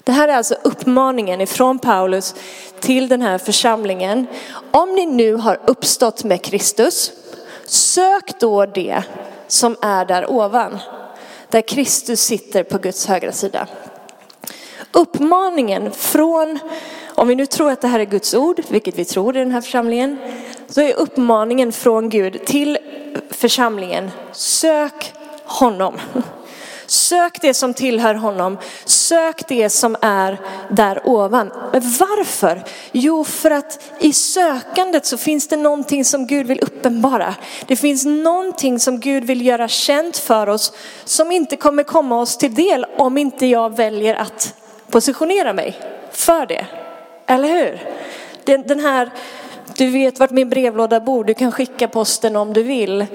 Det 0.05 0.13
här 0.13 0.29
är 0.29 0.37
alltså 0.37 0.55
uppmaningen 0.63 1.41
ifrån 1.41 1.79
Paulus 1.79 2.35
till 2.81 3.09
den 3.09 3.23
här 3.23 3.39
församlingen. 3.39 4.27
Om 4.71 4.95
ni 4.95 5.07
nu 5.07 5.35
har 5.35 5.61
uppstått 5.67 6.25
med 6.25 6.43
Kristus, 6.43 7.13
sök 7.65 8.41
då 8.41 8.67
det 8.67 9.03
som 9.47 9.77
är 9.83 10.05
där 10.05 10.31
ovan, 10.31 10.79
där 11.51 11.61
Kristus 11.61 12.21
sitter 12.21 12.63
på 12.63 12.79
Guds 12.79 13.07
högra 13.07 13.33
sida. 13.33 13.69
Uppmaningen 14.97 15.93
från, 15.93 16.59
om 17.15 17.29
vi 17.29 17.35
nu 17.35 17.47
tror 17.47 17.71
att 17.71 17.81
det 17.81 17.89
här 17.89 18.01
är 18.01 18.05
Guds 18.05 18.35
ord, 18.35 18.61
vilket 18.69 18.99
vi 18.99 19.05
tror 19.05 19.37
i 19.37 19.39
den 19.39 19.51
här 19.51 19.61
församlingen, 19.61 20.19
så 20.69 20.81
är 20.81 20.95
uppmaningen 20.95 21.73
från 21.73 22.09
Gud 22.09 22.45
till 22.45 22.79
församlingen, 23.31 24.11
sök 24.33 25.13
honom. 25.45 25.95
Sök 26.87 27.41
det 27.41 27.55
som 27.55 27.75
tillhör 27.75 28.15
honom. 28.15 28.59
Sök 28.85 29.49
det 29.49 29.71
som 29.71 29.97
är 30.01 30.41
där 30.71 31.01
ovan. 31.05 31.51
Men 31.73 31.83
varför? 31.99 32.65
Jo, 32.93 33.25
för 33.25 33.51
att 33.51 33.85
i 34.01 34.13
sökandet 34.13 35.07
så 35.07 35.17
finns 35.17 35.49
det 35.49 35.57
någonting 35.57 36.05
som 36.05 36.27
Gud 36.27 36.47
vill 36.47 36.61
uppenbara. 36.61 37.35
Det 37.67 37.77
finns 37.77 38.05
någonting 38.05 38.81
som 38.81 39.01
Gud 39.01 39.25
vill 39.25 39.47
göra 39.47 39.69
känt 39.69 40.17
för 40.17 40.49
oss 40.49 40.73
som 41.05 41.33
inte 41.33 41.57
kommer 41.57 41.83
komma 41.83 42.21
oss 42.21 42.39
till 42.39 42.55
del 42.55 42.87
om 42.99 43.19
inte 43.19 43.47
jag 43.47 43.77
väljer 43.77 44.15
att 44.15 44.55
positionera 44.91 45.53
mig 45.53 45.81
för 46.11 46.47
det. 46.47 46.67
Eller 47.27 47.49
hur? 47.49 47.81
Den, 48.45 48.63
den 48.63 48.81
här, 48.81 49.11
du 49.77 49.91
vet 49.91 50.21
vart 50.21 50.31
min 50.31 50.49
brevlåda 50.49 51.01
bor, 51.01 51.25
du 51.25 51.35
kan 51.35 51.53
skicka 51.53 51.89
posten 51.89 52.37
om 52.37 52.53
du 52.53 52.63
vill. 52.63 53.07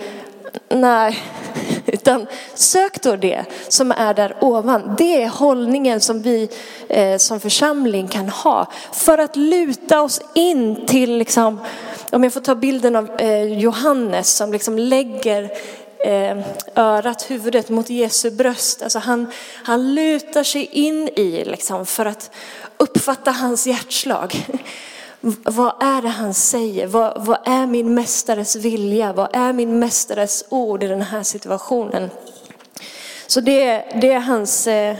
Nej, 0.69 1.19
utan 1.85 2.27
sök 2.53 3.01
då 3.01 3.15
det 3.15 3.45
som 3.67 3.91
är 3.91 4.13
där 4.13 4.35
ovan. 4.41 4.95
Det 4.97 5.23
är 5.23 5.29
hållningen 5.29 6.01
som 6.01 6.21
vi 6.21 6.49
eh, 6.89 7.17
som 7.17 7.39
församling 7.39 8.07
kan 8.07 8.29
ha 8.29 8.71
för 8.93 9.17
att 9.17 9.35
luta 9.35 10.01
oss 10.01 10.21
in 10.35 10.85
till, 10.85 11.17
liksom, 11.17 11.59
om 12.11 12.23
jag 12.23 12.33
får 12.33 12.41
ta 12.41 12.55
bilden 12.55 12.95
av 12.95 13.11
eh, 13.19 13.43
Johannes 13.43 14.29
som 14.35 14.51
liksom 14.51 14.79
lägger 14.79 15.49
eh, 16.03 16.37
örat, 16.75 17.31
huvudet 17.31 17.69
mot 17.69 17.89
Jesu 17.89 18.31
bröst. 18.31 18.81
Alltså 18.81 18.99
han, 18.99 19.31
han 19.63 19.95
lutar 19.95 20.43
sig 20.43 20.65
in 20.65 21.07
i 21.07 21.43
liksom, 21.45 21.85
för 21.85 22.05
att 22.05 22.31
uppfatta 22.77 23.31
hans 23.31 23.67
hjärtslag. 23.67 24.45
Vad 25.43 25.83
är 25.83 26.01
det 26.01 26.07
han 26.09 26.33
säger? 26.33 26.87
Vad, 26.87 27.25
vad, 27.25 27.37
är 27.45 27.65
min 27.65 27.93
mästares 27.93 28.55
vilja? 28.55 29.13
Vad 29.13 29.29
är 29.35 29.53
min 29.53 29.79
mästares 29.79 30.45
ord 30.49 30.83
i 30.83 30.87
den 30.87 31.01
här 31.01 31.23
situationen? 31.23 32.09
Så 33.27 33.41
det, 33.41 33.83
det 34.01 34.11
är 34.11 34.19
hans, 34.19 34.67
eh, 34.67 34.95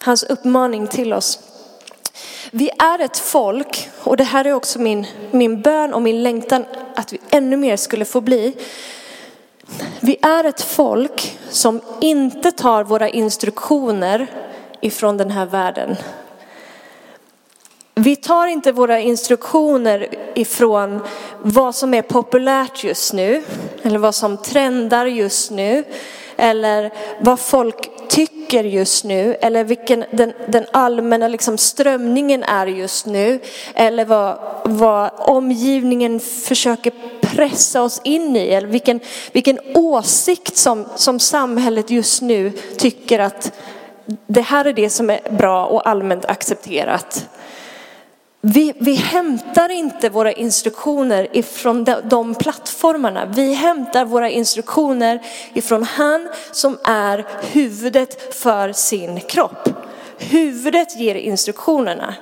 hans 0.00 0.22
uppmaning 0.22 0.86
till 0.86 1.12
oss. 1.12 1.38
Vi 2.50 2.70
är 2.78 2.98
ett 2.98 3.18
folk, 3.18 3.88
och 4.02 4.16
det 4.16 4.24
här 4.24 4.44
är 4.44 4.52
också 4.52 4.78
min, 4.78 5.06
min 5.30 5.62
bön 5.62 5.94
och 5.94 6.02
min 6.02 6.22
längtan 6.22 6.64
att 6.94 7.12
vi 7.12 7.20
ännu 7.30 7.56
mer 7.56 7.76
skulle 7.76 8.04
få 8.04 8.20
bli. 8.20 8.54
Vi 10.00 10.16
är 10.22 10.44
ett 10.44 10.62
folk 10.62 11.38
som 11.50 11.80
inte 12.00 12.52
tar 12.52 12.84
våra 12.84 13.08
instruktioner 13.08 14.26
ifrån 14.80 15.16
den 15.16 15.30
här 15.30 15.46
världen. 15.46 15.96
Vi 17.94 18.16
tar 18.16 18.46
inte 18.46 18.72
våra 18.72 19.00
instruktioner 19.00 20.06
ifrån 20.34 21.00
vad 21.42 21.74
som 21.74 21.94
är 21.94 22.02
populärt 22.02 22.84
just 22.84 23.12
nu, 23.12 23.42
eller 23.82 23.98
vad 23.98 24.14
som 24.14 24.36
trendar 24.36 25.06
just 25.06 25.50
nu, 25.50 25.84
eller 26.36 26.92
vad 27.20 27.40
folk 27.40 28.08
tycker 28.08 28.64
just 28.64 29.04
nu, 29.04 29.34
eller 29.40 29.64
vilken 29.64 30.04
den, 30.10 30.32
den 30.48 30.66
allmänna 30.72 31.28
liksom 31.28 31.58
strömningen 31.58 32.42
är 32.42 32.66
just 32.66 33.06
nu, 33.06 33.40
eller 33.74 34.04
vad, 34.04 34.38
vad 34.64 35.10
omgivningen 35.18 36.20
försöker 36.20 36.92
pressa 37.26 37.82
oss 37.82 38.00
in 38.04 38.36
i, 38.36 38.48
eller 38.48 38.68
vilken, 38.68 39.00
vilken 39.32 39.58
åsikt 39.74 40.56
som, 40.56 40.86
som 40.96 41.20
samhället 41.20 41.90
just 41.90 42.22
nu 42.22 42.52
tycker 42.76 43.18
att 43.18 43.52
det 44.26 44.40
här 44.40 44.64
är 44.64 44.72
det 44.72 44.90
som 44.90 45.10
är 45.10 45.20
bra 45.30 45.66
och 45.66 45.88
allmänt 45.88 46.24
accepterat. 46.24 47.28
Vi, 48.40 48.72
vi 48.78 48.94
hämtar 48.94 49.68
inte 49.68 50.08
våra 50.08 50.32
instruktioner 50.32 51.28
ifrån 51.32 51.84
de, 51.84 51.96
de 52.04 52.34
plattformarna. 52.34 53.26
Vi 53.26 53.54
hämtar 53.54 54.04
våra 54.04 54.30
instruktioner 54.30 55.22
ifrån 55.54 55.82
han 55.82 56.28
som 56.52 56.78
är 56.84 57.26
huvudet 57.52 58.34
för 58.34 58.72
sin 58.72 59.20
kropp. 59.20 59.68
Huvudet 60.18 60.96
ger 60.96 61.14
instruktionerna. 61.14 62.14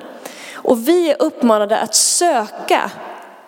Och 0.54 0.88
vi 0.88 1.10
är 1.10 1.16
uppmanade 1.18 1.78
att 1.78 1.94
söka 1.94 2.90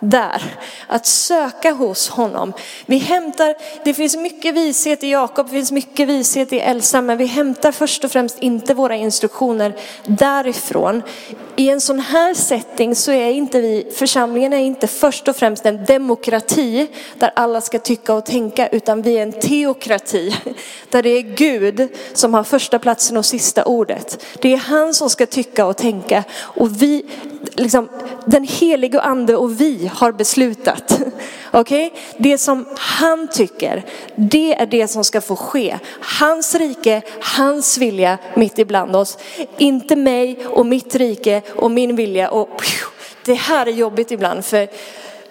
där. 0.05 0.43
Att 0.87 1.07
söka 1.07 1.73
hos 1.73 2.09
honom. 2.09 2.53
Vi 2.87 2.99
hämtar, 2.99 3.55
det 3.85 3.95
finns 3.95 4.17
mycket 4.17 4.55
vishet 4.55 5.05
i 5.05 5.11
Jakob, 5.11 5.47
det 5.47 5.53
finns 5.53 5.73
mycket 5.73 6.09
vishet 6.09 6.53
i 6.53 6.59
Elsa, 6.59 7.01
men 7.01 7.19
vi 7.19 7.27
hämtar 7.27 7.73
först 7.73 8.05
och 8.05 8.11
främst 8.11 8.39
inte 8.39 8.75
våra 8.75 8.97
instruktioner 8.97 9.77
därifrån. 10.05 11.03
I 11.57 11.71
en 11.71 11.81
sån 11.81 12.01
här 12.01 12.35
setting 12.35 12.95
så 12.95 13.13
är 13.13 13.31
inte 13.31 13.61
vi, 13.61 13.93
församlingen 13.95 14.53
är 14.53 14.59
inte 14.59 14.87
först 14.87 15.29
och 15.29 15.37
främst 15.37 15.67
en 15.67 15.85
demokrati 15.85 16.87
där 17.19 17.33
alla 17.37 17.61
ska 17.61 17.79
tycka 17.79 18.15
och 18.15 18.27
tänka, 18.27 18.69
utan 18.69 19.03
vi 19.03 19.19
är 19.19 19.23
en 19.23 19.33
teokrati. 19.33 20.37
Där 20.91 21.03
det 21.03 21.09
är 21.11 21.23
Gud 21.23 21.89
som 22.13 22.35
har 22.35 22.45
första 22.45 22.79
platsen 22.79 23.17
och 23.17 23.25
sista 23.25 23.65
ordet. 23.65 24.25
Det 24.41 24.53
är 24.53 24.57
han 24.57 24.95
som 24.95 25.11
ska 25.11 25.27
tycka 25.27 25.67
och 25.67 25.77
tänka 25.77 26.25
och 26.35 26.83
vi, 26.83 27.05
liksom, 27.57 27.89
den 28.27 28.45
helige 28.45 29.01
ande 29.01 29.37
och 29.37 29.61
vi 29.61 29.91
har 29.95 30.13
beslutat. 30.13 31.01
Okej? 31.51 31.87
Okay? 31.87 32.01
Det 32.19 32.39
som 32.39 32.67
han 32.77 33.29
tycker, 33.29 33.85
det 34.17 34.55
är 34.55 34.67
det 34.67 34.89
som 34.89 35.05
ska 35.05 35.21
få 35.21 35.37
ske. 35.37 35.79
Hans 36.21 36.55
rike, 36.55 37.03
hans 37.21 37.79
vilja 37.79 38.19
mitt 38.35 38.59
ibland 38.59 38.97
oss. 38.97 39.19
Inte 39.59 39.97
mig 39.97 40.47
och 40.47 40.67
mitt 40.67 40.95
rike 40.95 41.43
och 41.57 41.71
min 41.71 41.97
vilja. 41.97 42.31
Och, 42.31 42.63
det 43.25 43.35
här 43.35 43.67
är 43.67 43.71
jobbigt 43.71 44.11
ibland 44.11 44.45
för 44.45 44.69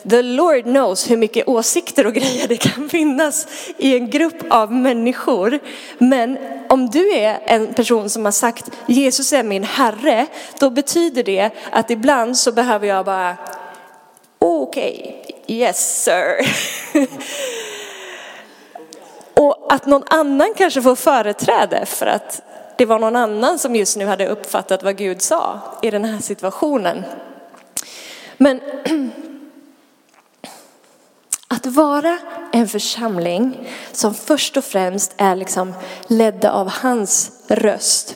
The 0.09 0.21
Lord 0.21 0.63
knows 0.63 1.11
hur 1.11 1.17
mycket 1.17 1.47
åsikter 1.47 2.07
och 2.07 2.13
grejer 2.13 2.47
det 2.47 2.57
kan 2.57 2.89
finnas 2.89 3.47
i 3.77 3.97
en 3.97 4.09
grupp 4.09 4.43
av 4.49 4.71
människor. 4.71 5.59
Men 5.97 6.37
om 6.69 6.89
du 6.89 7.13
är 7.13 7.39
en 7.45 7.73
person 7.73 8.09
som 8.09 8.25
har 8.25 8.31
sagt 8.31 8.71
Jesus 8.85 9.33
är 9.33 9.43
min 9.43 9.63
Herre, 9.63 10.27
då 10.59 10.69
betyder 10.69 11.23
det 11.23 11.49
att 11.71 11.89
ibland 11.89 12.37
så 12.37 12.51
behöver 12.51 12.87
jag 12.87 13.05
bara 13.05 13.37
okej, 14.39 15.23
okay, 15.23 15.55
yes 15.55 16.03
sir. 16.03 16.47
och 19.33 19.73
att 19.73 19.85
någon 19.85 20.03
annan 20.07 20.53
kanske 20.57 20.81
får 20.81 20.95
företräde 20.95 21.85
för 21.85 22.05
att 22.05 22.41
det 22.77 22.85
var 22.85 22.99
någon 22.99 23.15
annan 23.15 23.59
som 23.59 23.75
just 23.75 23.97
nu 23.97 24.05
hade 24.05 24.27
uppfattat 24.27 24.83
vad 24.83 24.97
Gud 24.97 25.21
sa 25.21 25.59
i 25.81 25.91
den 25.91 26.05
här 26.05 26.19
situationen. 26.19 27.03
Men 28.37 28.61
att 31.53 31.65
vara 31.65 32.19
en 32.51 32.67
församling 32.67 33.69
som 33.91 34.13
först 34.13 34.57
och 34.57 34.63
främst 34.63 35.13
är 35.17 35.35
liksom 35.35 35.73
ledda 36.07 36.51
av 36.51 36.69
hans 36.69 37.31
röst 37.47 38.15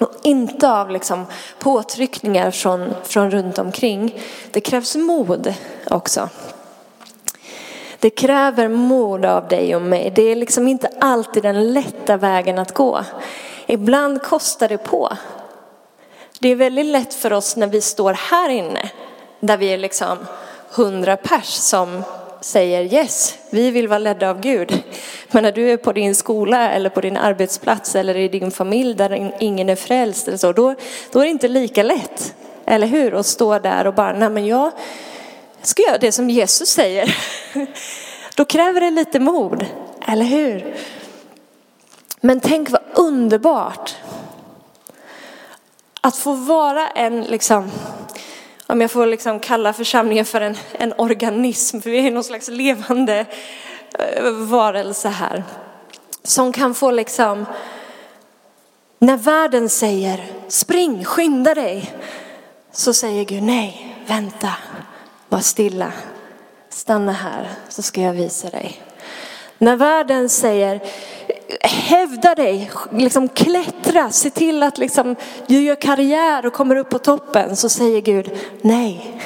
och 0.00 0.10
inte 0.22 0.70
av 0.70 0.90
liksom 0.90 1.26
påtryckningar 1.58 2.50
från, 2.50 2.94
från 3.04 3.30
runt 3.30 3.58
omkring. 3.58 4.20
Det 4.50 4.60
krävs 4.60 4.96
mod 4.96 5.54
också. 5.90 6.28
Det 7.98 8.10
kräver 8.10 8.68
mod 8.68 9.24
av 9.24 9.48
dig 9.48 9.76
och 9.76 9.82
mig. 9.82 10.12
Det 10.16 10.22
är 10.22 10.36
liksom 10.36 10.68
inte 10.68 10.90
alltid 11.00 11.42
den 11.42 11.72
lätta 11.72 12.16
vägen 12.16 12.58
att 12.58 12.74
gå. 12.74 13.04
Ibland 13.66 14.22
kostar 14.22 14.68
det 14.68 14.78
på. 14.78 15.16
Det 16.38 16.48
är 16.48 16.56
väldigt 16.56 16.86
lätt 16.86 17.14
för 17.14 17.32
oss 17.32 17.56
när 17.56 17.66
vi 17.66 17.80
står 17.80 18.12
här 18.12 18.48
inne, 18.48 18.90
där 19.40 19.56
vi 19.56 19.66
är 19.66 19.78
liksom 19.78 20.18
hundra 20.70 21.16
pers 21.16 21.48
som 21.48 22.02
säger 22.44 22.94
yes, 22.94 23.38
vi 23.50 23.70
vill 23.70 23.88
vara 23.88 23.98
ledda 23.98 24.30
av 24.30 24.40
Gud. 24.40 24.82
Men 25.30 25.42
när 25.42 25.52
du 25.52 25.70
är 25.70 25.76
på 25.76 25.92
din 25.92 26.14
skola 26.14 26.70
eller 26.70 26.90
på 26.90 27.00
din 27.00 27.16
arbetsplats 27.16 27.94
eller 27.94 28.16
i 28.16 28.28
din 28.28 28.50
familj 28.50 28.94
där 28.94 29.34
ingen 29.40 29.68
är 29.68 29.76
frälst 29.76 30.28
eller 30.28 30.38
så, 30.38 30.52
då, 30.52 30.74
då 31.12 31.20
är 31.20 31.24
det 31.24 31.30
inte 31.30 31.48
lika 31.48 31.82
lätt, 31.82 32.34
eller 32.66 32.86
hur? 32.86 33.14
Att 33.14 33.26
stå 33.26 33.58
där 33.58 33.86
och 33.86 33.94
bara, 33.94 34.12
nej 34.12 34.30
men 34.30 34.46
jag 34.46 34.72
ska 35.62 35.82
göra 35.82 35.98
det 35.98 36.12
som 36.12 36.30
Jesus 36.30 36.68
säger. 36.68 37.16
Då 38.36 38.44
kräver 38.44 38.80
det 38.80 38.90
lite 38.90 39.20
mod, 39.20 39.66
eller 40.08 40.24
hur? 40.24 40.74
Men 42.20 42.40
tänk 42.40 42.70
vad 42.70 42.82
underbart 42.94 43.94
att 46.00 46.16
få 46.16 46.32
vara 46.32 46.88
en, 46.88 47.22
liksom, 47.22 47.70
om 48.66 48.80
jag 48.80 48.90
får 48.90 49.06
liksom 49.06 49.40
kalla 49.40 49.72
församlingen 49.72 50.24
för 50.24 50.40
en, 50.40 50.56
en 50.72 50.92
organism, 50.92 51.80
för 51.80 51.90
vi 51.90 52.06
är 52.06 52.10
någon 52.10 52.24
slags 52.24 52.48
levande 52.48 53.26
eh, 53.98 54.30
varelse 54.30 55.08
här. 55.08 55.44
Som 56.22 56.52
kan 56.52 56.74
få 56.74 56.90
liksom, 56.90 57.46
när 58.98 59.16
världen 59.16 59.68
säger 59.68 60.24
spring, 60.48 61.04
skynda 61.04 61.54
dig, 61.54 61.94
så 62.72 62.94
säger 62.94 63.24
Gud 63.24 63.42
nej, 63.42 63.96
vänta, 64.06 64.52
var 65.28 65.40
stilla, 65.40 65.92
stanna 66.68 67.12
här 67.12 67.50
så 67.68 67.82
ska 67.82 68.00
jag 68.00 68.12
visa 68.12 68.50
dig. 68.50 68.80
När 69.58 69.76
världen 69.76 70.28
säger 70.28 70.80
hävda 71.60 72.34
dig, 72.34 72.70
liksom 72.92 73.28
klättra, 73.28 74.10
se 74.10 74.30
till 74.30 74.62
att 74.62 74.78
liksom, 74.78 75.16
du 75.46 75.62
gör 75.62 75.74
karriär 75.74 76.46
och 76.46 76.52
kommer 76.52 76.76
upp 76.76 76.90
på 76.90 76.98
toppen 76.98 77.56
så 77.56 77.68
säger 77.68 78.00
Gud 78.00 78.30
nej. 78.62 79.20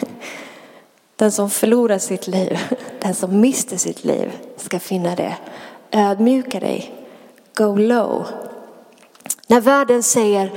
Den 1.16 1.32
som 1.32 1.50
förlorar 1.50 1.98
sitt 1.98 2.26
liv, 2.26 2.58
den 3.00 3.14
som 3.14 3.40
mister 3.40 3.76
sitt 3.76 4.04
liv 4.04 4.32
ska 4.56 4.80
finna 4.80 5.14
det. 5.14 5.34
Ödmjuka 5.90 6.60
dig, 6.60 6.94
go 7.54 7.76
low. 7.76 8.26
När 9.46 9.60
världen 9.60 10.02
säger, 10.02 10.52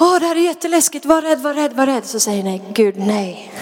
åh 0.00 0.20
det 0.20 0.26
här 0.26 0.36
är 0.36 0.40
jätteläskigt, 0.40 1.04
var 1.04 1.22
rädd, 1.22 1.38
var 1.40 1.54
rädd, 1.54 1.72
var 1.72 1.86
rädd, 1.86 2.04
så 2.04 2.20
säger 2.20 2.44
nej, 2.44 2.62
Gud 2.72 2.98
nej. 2.98 3.52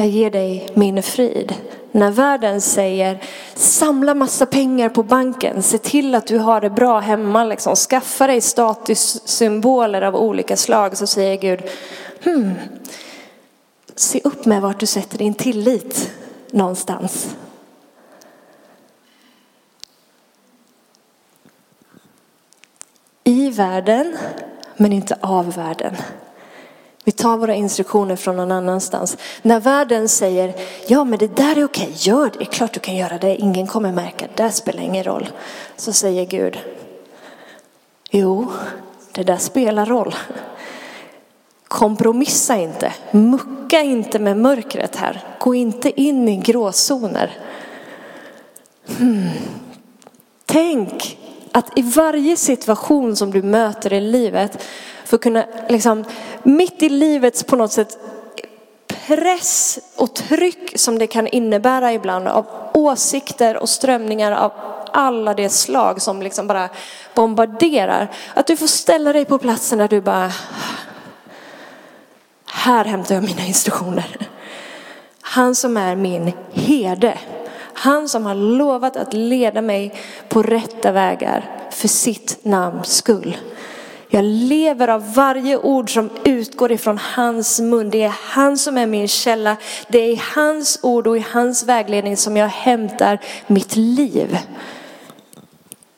Jag 0.00 0.08
ger 0.08 0.30
dig 0.30 0.68
min 0.74 1.02
frid. 1.02 1.54
När 1.92 2.10
världen 2.10 2.60
säger 2.60 3.22
samla 3.54 4.14
massa 4.14 4.46
pengar 4.46 4.88
på 4.88 5.02
banken, 5.02 5.62
se 5.62 5.78
till 5.78 6.14
att 6.14 6.26
du 6.26 6.38
har 6.38 6.60
det 6.60 6.70
bra 6.70 7.00
hemma, 7.00 7.44
liksom. 7.44 7.76
skaffa 7.76 8.26
dig 8.26 8.40
statussymboler 8.40 10.02
av 10.02 10.16
olika 10.16 10.56
slag, 10.56 10.96
så 10.96 11.06
säger 11.06 11.36
Gud, 11.36 11.60
hmm, 12.24 12.54
se 13.94 14.20
upp 14.24 14.44
med 14.44 14.62
vart 14.62 14.80
du 14.80 14.86
sätter 14.86 15.18
din 15.18 15.34
tillit 15.34 16.10
någonstans. 16.50 17.36
I 23.24 23.50
världen, 23.50 24.16
men 24.76 24.92
inte 24.92 25.16
av 25.20 25.52
världen. 25.54 25.96
Vi 27.10 27.14
tar 27.14 27.36
våra 27.36 27.54
instruktioner 27.54 28.16
från 28.16 28.36
någon 28.36 28.52
annanstans. 28.52 29.16
När 29.42 29.60
världen 29.60 30.08
säger, 30.08 30.54
ja 30.86 31.04
men 31.04 31.18
det 31.18 31.36
där 31.36 31.58
är 31.58 31.64
okej, 31.64 31.92
gör 31.94 32.24
det, 32.24 32.38
Det 32.38 32.44
är 32.44 32.52
klart 32.52 32.72
du 32.72 32.80
kan 32.80 32.96
göra 32.96 33.18
det, 33.18 33.36
ingen 33.36 33.66
kommer 33.66 33.92
märka, 33.92 34.26
det 34.34 34.50
spelar 34.50 34.82
ingen 34.82 35.04
roll. 35.04 35.30
Så 35.76 35.92
säger 35.92 36.24
Gud, 36.24 36.58
jo, 38.10 38.46
det 39.12 39.22
där 39.22 39.36
spelar 39.36 39.86
roll. 39.86 40.14
Kompromissa 41.68 42.56
inte, 42.56 42.92
mucka 43.10 43.80
inte 43.80 44.18
med 44.18 44.36
mörkret 44.36 44.96
här, 44.96 45.24
gå 45.40 45.54
inte 45.54 46.00
in 46.00 46.28
i 46.28 46.36
gråzoner. 46.36 47.38
Hmm. 48.98 49.28
Tänk 50.46 51.18
att 51.52 51.78
i 51.78 51.82
varje 51.82 52.36
situation 52.36 53.16
som 53.16 53.30
du 53.30 53.42
möter 53.42 53.92
i 53.92 54.00
livet 54.00 54.64
för 55.10 55.16
att 55.16 55.22
kunna, 55.22 55.44
liksom, 55.68 56.04
mitt 56.42 56.82
i 56.82 56.88
livets 56.88 57.44
på 57.44 57.56
något 57.56 57.72
sätt 57.72 57.98
press 59.06 59.78
och 59.96 60.14
tryck 60.14 60.78
som 60.78 60.98
det 60.98 61.06
kan 61.06 61.26
innebära 61.26 61.92
ibland 61.92 62.28
av 62.28 62.46
åsikter 62.74 63.56
och 63.56 63.68
strömningar 63.68 64.32
av 64.32 64.52
alla 64.92 65.34
de 65.34 65.48
slag 65.48 66.02
som 66.02 66.22
liksom 66.22 66.46
bara 66.46 66.68
bombarderar. 67.14 68.08
Att 68.34 68.46
du 68.46 68.56
får 68.56 68.66
ställa 68.66 69.12
dig 69.12 69.24
på 69.24 69.38
platsen 69.38 69.78
där 69.78 69.88
du 69.88 70.00
bara, 70.00 70.32
här 72.46 72.84
hämtar 72.84 73.14
jag 73.14 73.24
mina 73.24 73.46
instruktioner. 73.46 74.16
Han 75.20 75.54
som 75.54 75.76
är 75.76 75.96
min 75.96 76.32
herde. 76.52 77.18
Han 77.74 78.08
som 78.08 78.26
har 78.26 78.34
lovat 78.34 78.96
att 78.96 79.12
leda 79.12 79.62
mig 79.62 79.94
på 80.28 80.42
rätta 80.42 80.92
vägar 80.92 81.50
för 81.70 81.88
sitt 81.88 82.44
namns 82.44 82.96
skull. 82.96 83.36
Jag 84.12 84.24
lever 84.24 84.88
av 84.88 85.14
varje 85.14 85.56
ord 85.56 85.94
som 85.94 86.10
utgår 86.24 86.72
ifrån 86.72 86.98
hans 86.98 87.60
mun. 87.60 87.90
Det 87.90 88.02
är 88.02 88.14
han 88.22 88.58
som 88.58 88.78
är 88.78 88.86
min 88.86 89.08
källa. 89.08 89.56
Det 89.88 89.98
är 89.98 90.12
i 90.12 90.22
hans 90.34 90.78
ord 90.82 91.06
och 91.06 91.16
i 91.16 91.24
hans 91.30 91.62
vägledning 91.62 92.16
som 92.16 92.36
jag 92.36 92.48
hämtar 92.48 93.18
mitt 93.46 93.76
liv. 93.76 94.38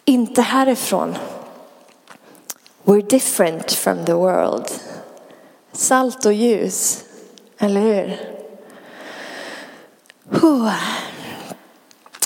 Inte 0.04 0.42
härifrån. 0.42 1.18
We're 2.84 3.10
different 3.10 3.72
from 3.72 4.04
the 4.04 4.12
world. 4.12 4.68
Salt 5.72 6.26
och 6.26 6.32
ljus, 6.32 7.04
eller 7.58 7.80
hur? 7.80 8.20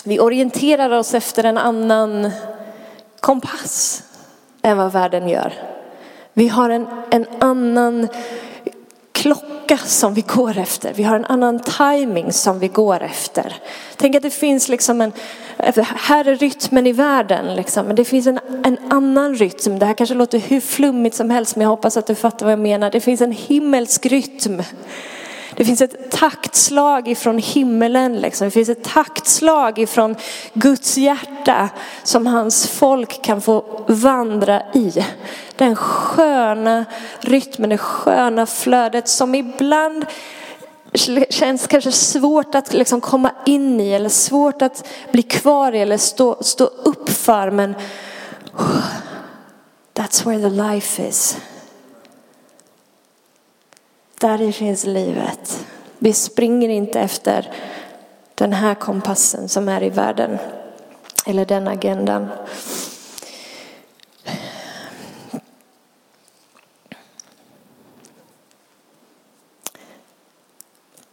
Vi 0.04 0.20
orienterar 0.20 0.90
oss 0.90 1.14
efter 1.14 1.44
en 1.44 1.58
annan 1.58 2.30
kompass 3.20 4.02
än 4.62 4.76
vad 4.76 4.92
världen 4.92 5.28
gör. 5.28 5.75
Vi 6.38 6.48
har 6.48 6.70
en, 6.70 6.86
en 7.10 7.26
annan 7.38 8.08
klocka 9.12 9.78
som 9.78 10.14
vi 10.14 10.20
går 10.20 10.58
efter. 10.58 10.92
Vi 10.92 11.02
har 11.02 11.16
en 11.16 11.24
annan 11.24 11.60
timing 11.60 12.32
som 12.32 12.58
vi 12.58 12.68
går 12.68 13.02
efter. 13.02 13.54
Tänk 13.96 14.16
att 14.16 14.22
det 14.22 14.30
finns 14.30 14.68
liksom 14.68 15.00
en, 15.00 15.12
alltså, 15.56 15.82
här 15.82 16.28
är 16.28 16.36
rytmen 16.36 16.86
i 16.86 16.92
världen 16.92 17.54
liksom, 17.54 17.86
men 17.86 17.96
det 17.96 18.04
finns 18.04 18.26
en, 18.26 18.40
en 18.64 18.78
annan 18.90 19.34
rytm. 19.34 19.78
Det 19.78 19.86
här 19.86 19.94
kanske 19.94 20.14
låter 20.14 20.38
hur 20.38 20.60
flummigt 20.60 21.16
som 21.16 21.30
helst 21.30 21.56
men 21.56 21.62
jag 21.62 21.68
hoppas 21.68 21.96
att 21.96 22.06
du 22.06 22.14
fattar 22.14 22.46
vad 22.46 22.52
jag 22.52 22.58
menar. 22.58 22.90
Det 22.90 23.00
finns 23.00 23.20
en 23.20 23.32
himmelsk 23.32 24.06
rytm 24.06 24.62
det 25.56 25.64
finns 25.64 25.80
ett 25.80 26.10
taktslag 26.10 27.08
ifrån 27.08 27.38
himmelen. 27.38 28.16
Liksom. 28.16 28.44
Det 28.44 28.50
finns 28.50 28.68
ett 28.68 28.84
taktslag 28.84 29.78
ifrån 29.78 30.16
Guds 30.52 30.98
hjärta 30.98 31.68
som 32.02 32.26
hans 32.26 32.68
folk 32.68 33.22
kan 33.22 33.40
få 33.40 33.84
vandra 33.88 34.62
i. 34.74 35.04
Den 35.56 35.76
sköna 35.76 36.84
rytmen, 37.20 37.70
det 37.70 37.78
sköna 37.78 38.46
flödet 38.46 39.08
som 39.08 39.34
ibland 39.34 40.06
känns 41.30 41.66
kanske 41.66 41.92
svårt 41.92 42.54
att 42.54 42.72
liksom 42.72 43.00
komma 43.00 43.30
in 43.46 43.80
i 43.80 43.92
eller 43.92 44.08
svårt 44.08 44.62
att 44.62 44.88
bli 45.12 45.22
kvar 45.22 45.72
i 45.72 45.80
eller 45.80 45.98
stå, 45.98 46.42
stå 46.42 46.64
upp 46.64 47.08
för. 47.08 47.50
Men 47.50 47.74
oh, 48.58 48.84
that's 49.94 50.26
where 50.26 50.50
the 50.50 50.72
life 50.74 51.08
is. 51.08 51.36
Där 54.26 54.52
finns 54.52 54.84
livet. 54.84 55.66
Vi 55.98 56.12
springer 56.12 56.68
inte 56.68 57.00
efter 57.00 57.50
den 58.34 58.52
här 58.52 58.74
kompassen 58.74 59.48
som 59.48 59.68
är 59.68 59.82
i 59.82 59.90
världen. 59.90 60.38
Eller 61.26 61.44
den 61.44 61.68
agendan. 61.68 62.28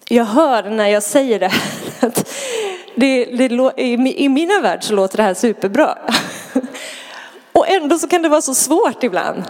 Jag 0.07 0.25
hör 0.25 0.69
när 0.69 0.87
jag 0.87 1.03
säger 1.03 1.39
det 1.39 1.47
här 1.47 1.81
att 2.07 2.29
det, 2.95 3.25
det, 3.25 3.73
i, 3.77 4.23
i 4.23 4.29
mina 4.29 4.61
värld 4.61 4.83
så 4.83 4.93
låter 4.93 5.17
det 5.17 5.23
här 5.23 5.33
superbra. 5.33 5.97
Och 7.51 7.69
ändå 7.69 7.99
så 7.99 8.07
kan 8.07 8.21
det 8.21 8.29
vara 8.29 8.41
så 8.41 8.55
svårt 8.55 9.03
ibland. 9.03 9.43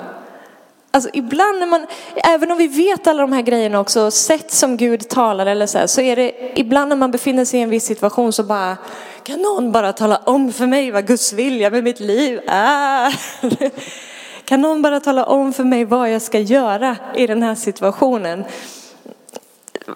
Alltså 0.96 1.10
ibland 1.14 1.60
när 1.60 1.68
man, 1.68 1.86
även 2.16 2.52
om 2.52 2.58
vi 2.58 2.68
vet 2.68 3.08
alla 3.08 3.22
de 3.22 3.34
här 3.34 3.42
grejerna 3.42 3.80
också, 3.80 4.12
sätt 4.12 4.52
som 4.52 4.78
Gud 4.78 5.10
talar 5.10 5.46
eller 5.46 5.68
så 5.68 5.78
här, 5.78 5.88
så 5.88 6.02
är 6.02 6.16
det 6.16 6.52
ibland 6.60 6.90
när 6.90 6.96
man 6.96 7.12
befinner 7.12 7.46
sig 7.46 7.60
i 7.60 7.64
en 7.64 7.70
viss 7.70 7.86
situation 7.86 8.34
så 8.34 8.44
bara, 8.44 8.78
kan 9.24 9.42
någon 9.42 9.72
bara 9.72 9.94
tala 9.94 10.18
om 10.18 10.54
för 10.54 10.68
mig 10.68 10.92
vad 10.92 11.08
Guds 11.08 11.34
vilja 11.34 11.70
med 11.70 11.84
mitt 11.84 12.00
liv 12.00 12.40
är? 12.48 13.16
Kan 14.46 14.62
någon 14.62 14.82
bara 14.82 15.00
tala 15.00 15.26
om 15.26 15.54
för 15.54 15.64
mig 15.64 15.86
vad 15.86 16.12
jag 16.12 16.22
ska 16.22 16.40
göra 16.40 16.98
i 17.16 17.28
den 17.28 17.44
här 17.44 17.56
situationen? 17.56 18.44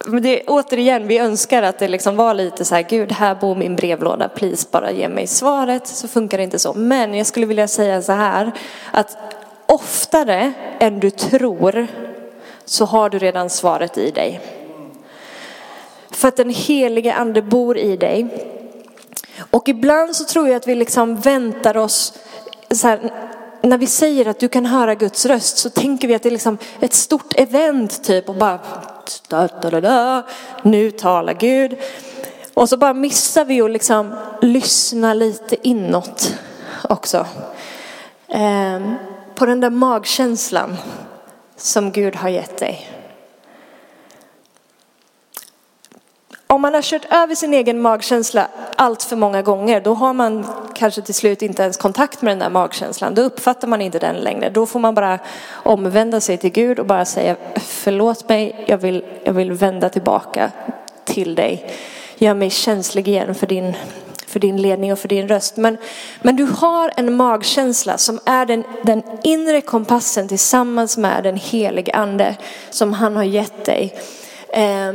Men 0.05 0.21
det, 0.21 0.43
återigen, 0.47 1.07
vi 1.07 1.17
önskar 1.17 1.63
att 1.63 1.79
det 1.79 1.87
liksom 1.87 2.15
var 2.15 2.33
lite 2.33 2.65
så 2.65 2.75
här, 2.75 2.81
Gud, 2.89 3.11
här 3.11 3.35
bor 3.35 3.55
min 3.55 3.75
brevlåda, 3.75 4.29
please 4.29 4.67
bara 4.71 4.91
ge 4.91 5.09
mig 5.09 5.27
svaret. 5.27 5.87
Så 5.87 6.07
funkar 6.07 6.37
det 6.37 6.43
inte 6.43 6.59
så. 6.59 6.73
Men 6.73 7.13
jag 7.13 7.27
skulle 7.27 7.45
vilja 7.45 7.67
säga 7.67 8.01
så 8.01 8.11
här, 8.11 8.51
att 8.91 9.17
oftare 9.67 10.53
än 10.79 10.99
du 10.99 11.09
tror 11.09 11.87
så 12.65 12.85
har 12.85 13.09
du 13.09 13.19
redan 13.19 13.49
svaret 13.49 13.97
i 13.97 14.11
dig. 14.11 14.41
För 16.11 16.27
att 16.27 16.35
den 16.35 16.49
helige 16.49 17.13
ande 17.13 17.41
bor 17.41 17.77
i 17.77 17.97
dig. 17.97 18.27
Och 19.51 19.69
ibland 19.69 20.15
så 20.15 20.23
tror 20.23 20.47
jag 20.47 20.55
att 20.55 20.67
vi 20.67 20.75
liksom 20.75 21.15
väntar 21.15 21.77
oss, 21.77 22.13
så 22.71 22.87
här, 22.87 23.11
när 23.61 23.77
vi 23.77 23.87
säger 23.87 24.27
att 24.27 24.39
du 24.39 24.47
kan 24.47 24.65
höra 24.65 24.95
Guds 24.95 25.25
röst 25.25 25.57
så 25.57 25.69
tänker 25.69 26.07
vi 26.07 26.15
att 26.15 26.23
det 26.23 26.29
är 26.29 26.31
liksom 26.31 26.57
ett 26.79 26.93
stort 26.93 27.33
event 27.35 28.03
typ 28.03 28.29
och 28.29 28.35
bara 28.35 28.59
da, 29.27 29.47
da, 29.47 29.81
da, 29.81 30.23
nu 30.63 30.91
talar 30.91 31.33
Gud. 31.33 31.77
Och 32.53 32.69
så 32.69 32.77
bara 32.77 32.93
missar 32.93 33.45
vi 33.45 33.61
att 33.61 33.71
liksom 33.71 34.15
lyssna 34.41 35.13
lite 35.13 35.67
inåt 35.67 36.33
också. 36.89 37.25
Ehm, 38.27 38.95
på 39.37 39.45
den 39.45 39.59
där 39.59 39.69
magkänslan 39.69 40.77
som 41.55 41.91
Gud 41.91 42.15
har 42.15 42.29
gett 42.29 42.57
dig. 42.57 42.89
Om 46.47 46.61
man 46.61 46.73
har 46.73 46.81
kört 46.81 47.05
över 47.13 47.35
sin 47.35 47.53
egen 47.53 47.81
magkänsla 47.81 48.47
allt 48.75 49.03
för 49.03 49.15
många 49.15 49.41
gånger, 49.41 49.81
då 49.81 49.93
har 49.93 50.13
man 50.13 50.45
kanske 50.75 51.01
till 51.01 51.13
slut 51.13 51.41
inte 51.41 51.63
ens 51.63 51.77
kontakt 51.77 52.21
med 52.21 52.31
den 52.31 52.39
där 52.39 52.49
magkänslan. 52.49 53.15
Då 53.15 53.21
uppfattar 53.21 53.67
man 53.67 53.81
inte 53.81 53.99
den 53.99 54.15
längre. 54.15 54.49
Då 54.49 54.65
får 54.65 54.79
man 54.79 54.95
bara 54.95 55.19
omvända 55.51 56.21
sig 56.21 56.37
till 56.37 56.51
Gud 56.51 56.79
och 56.79 56.85
bara 56.85 57.05
säga 57.05 57.35
förlåt 57.55 58.29
mig, 58.29 58.65
jag 58.67 58.77
vill, 58.77 59.05
jag 59.23 59.33
vill 59.33 59.51
vända 59.51 59.89
tillbaka 59.89 60.51
till 61.03 61.35
dig. 61.35 61.71
Gör 62.15 62.33
mig 62.33 62.49
känslig 62.49 63.07
igen 63.07 63.35
för 63.35 63.47
din, 63.47 63.73
för 64.27 64.39
din 64.39 64.61
ledning 64.61 64.91
och 64.91 64.99
för 64.99 65.07
din 65.07 65.27
röst. 65.27 65.57
Men, 65.57 65.77
men 66.21 66.35
du 66.35 66.43
har 66.43 66.91
en 66.95 67.15
magkänsla 67.15 67.97
som 67.97 68.19
är 68.25 68.45
den, 68.45 68.63
den 68.83 69.03
inre 69.23 69.61
kompassen 69.61 70.27
tillsammans 70.27 70.97
med 70.97 71.23
den 71.23 71.35
helige 71.35 71.93
ande 71.93 72.35
som 72.69 72.93
han 72.93 73.15
har 73.15 73.23
gett 73.23 73.65
dig. 73.65 73.99
Eh, 74.49 74.93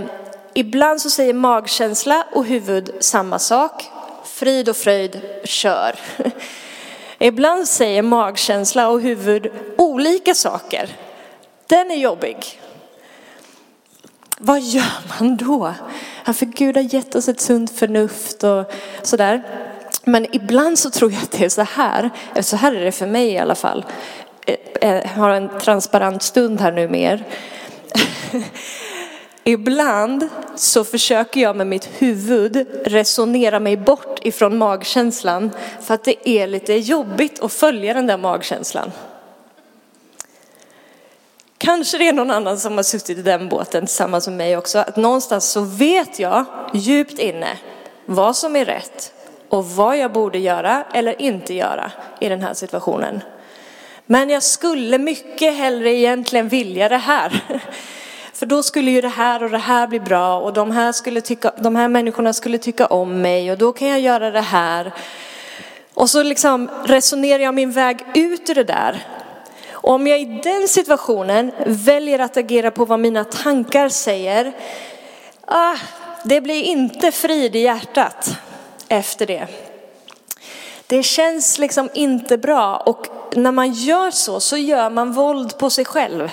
ibland 0.55 1.01
så 1.01 1.11
säger 1.11 1.35
magkänsla 1.35 2.27
och 2.33 2.45
huvud 2.45 2.91
samma 3.01 3.39
sak. 3.39 3.91
Frid 4.25 4.69
och 4.69 4.77
fröjd, 4.77 5.21
kör. 5.45 5.95
Ibland 7.19 7.69
säger 7.69 8.03
magkänsla 8.03 8.89
och 8.89 9.01
huvud 9.01 9.51
olika 9.79 10.35
saker. 10.35 10.89
Den 11.67 11.91
är 11.91 11.97
jobbig. 11.97 12.37
Vad 14.39 14.61
gör 14.61 15.19
man 15.19 15.37
då? 15.37 15.75
Ja, 16.25 16.33
för 16.33 16.47
Gud 16.47 16.77
har 16.77 16.95
gett 16.95 17.15
oss 17.15 17.29
ett 17.29 17.41
sunt 17.41 17.71
förnuft 17.71 18.45
och 18.45 18.73
sådär. 19.03 19.43
Men 20.05 20.27
ibland 20.37 20.79
så 20.79 20.91
tror 20.91 21.13
jag 21.13 21.23
att 21.23 21.31
det 21.31 21.45
är 21.45 21.49
så 21.49 21.63
här, 21.63 22.11
så 22.41 22.57
här 22.57 22.75
är 22.75 22.85
det 22.85 22.93
för 22.93 23.07
mig 23.07 23.29
i 23.29 23.39
alla 23.39 23.55
fall. 23.55 23.85
Eh, 24.47 24.57
eh, 24.81 24.95
jag 24.95 25.09
har 25.09 25.31
en 25.31 25.59
transparent 25.59 26.23
stund 26.23 26.61
här 26.61 26.73
nu 26.73 26.89
mer. 26.89 27.25
Ibland 29.45 30.29
så 30.57 30.85
försöker 30.85 31.41
jag 31.41 31.57
med 31.57 31.67
mitt 31.67 31.89
huvud 31.99 32.67
resonera 32.85 33.61
mig 33.61 33.77
bort 33.77 34.19
ifrån 34.23 34.59
magkänslan 34.59 35.51
för 35.81 35.95
att 35.95 36.05
det 36.05 36.29
är 36.29 36.47
lite 36.47 36.75
jobbigt 36.75 37.43
att 37.43 37.53
följa 37.53 37.95
den 37.95 38.07
där 38.07 38.19
magkänslan. 38.19 38.93
Kanske 41.63 41.99
det 41.99 42.09
är 42.09 42.13
någon 42.13 42.31
annan 42.31 42.59
som 42.59 42.77
har 42.77 42.83
suttit 42.83 43.19
i 43.19 43.23
den 43.23 43.49
båten 43.49 43.87
tillsammans 43.87 44.27
med 44.27 44.37
mig 44.37 44.57
också. 44.57 44.79
Att 44.79 44.97
någonstans 44.97 45.51
så 45.51 45.61
vet 45.61 46.19
jag 46.19 46.45
djupt 46.75 47.19
inne 47.19 47.59
vad 48.07 48.37
som 48.37 48.57
är 48.57 48.65
rätt 48.65 49.13
och 49.49 49.67
vad 49.67 49.99
jag 49.99 50.13
borde 50.13 50.39
göra 50.39 50.85
eller 50.95 51.23
inte 51.23 51.55
göra 51.55 51.93
i 52.21 52.29
den 52.29 52.43
här 52.43 52.55
situationen. 52.55 53.21
Men 54.07 54.31
jag 54.31 54.43
skulle 54.43 54.99
mycket 54.99 55.57
hellre 55.57 55.91
egentligen 55.91 56.49
vilja 56.49 56.89
det 56.89 56.97
här. 56.97 57.41
För 58.33 58.47
då 58.47 58.63
skulle 58.63 58.91
ju 58.91 59.01
det 59.01 59.09
här 59.09 59.43
och 59.43 59.51
det 59.51 59.59
här 59.59 59.87
bli 59.87 60.01
bra 60.01 60.41
och 60.41 60.53
de 60.53 60.71
här, 60.71 60.93
skulle 60.93 61.21
tycka, 61.21 61.53
de 61.59 61.77
här 61.77 61.89
människorna 61.89 62.33
skulle 62.33 62.59
tycka 62.59 62.87
om 62.87 63.21
mig 63.21 63.53
och 63.53 63.59
då 63.59 63.73
kan 63.73 63.89
jag 63.89 64.01
göra 64.01 64.31
det 64.31 64.41
här. 64.41 64.93
Och 65.95 66.11
så 66.11 66.23
liksom 66.23 66.71
resonerar 66.85 67.43
jag 67.43 67.55
min 67.55 67.73
väg 67.73 68.05
ut 68.15 68.51
ur 68.51 68.55
det 68.55 68.65
där. 68.65 69.22
Och 69.83 69.93
om 69.93 70.07
jag 70.07 70.21
i 70.21 70.41
den 70.43 70.69
situationen 70.69 71.53
väljer 71.67 72.19
att 72.19 72.37
agera 72.37 72.71
på 72.71 72.85
vad 72.85 73.01
mina 73.01 73.25
tankar 73.25 73.89
säger, 73.89 74.53
ah, 75.47 75.77
det 76.25 76.41
blir 76.41 76.63
inte 76.63 77.13
frid 77.13 77.57
i 77.57 77.59
hjärtat 77.59 78.37
efter 78.89 79.27
det. 79.27 79.47
Det 80.87 81.03
känns 81.03 81.59
liksom 81.59 81.89
inte 81.95 82.39
bra 82.39 82.77
och 82.77 83.07
när 83.37 83.53
man 83.53 83.73
gör 83.73 84.11
så 84.11 84.41
så 84.41 84.57
gör 84.57 84.91
man 84.91 85.13
våld 85.13 85.59
på 85.59 85.71
sig 85.71 85.85
själv. 85.85 86.31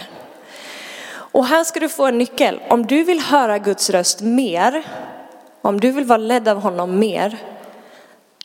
Och 1.11 1.45
här 1.45 1.63
ska 1.63 1.79
du 1.79 1.89
få 1.89 2.05
en 2.05 2.17
nyckel. 2.17 2.61
Om 2.69 2.85
du 2.85 3.03
vill 3.03 3.19
höra 3.19 3.57
Guds 3.57 3.89
röst 3.89 4.21
mer, 4.21 4.83
om 5.61 5.79
du 5.79 5.91
vill 5.91 6.05
vara 6.05 6.17
ledd 6.17 6.47
av 6.47 6.61
honom 6.61 6.99
mer, 6.99 7.37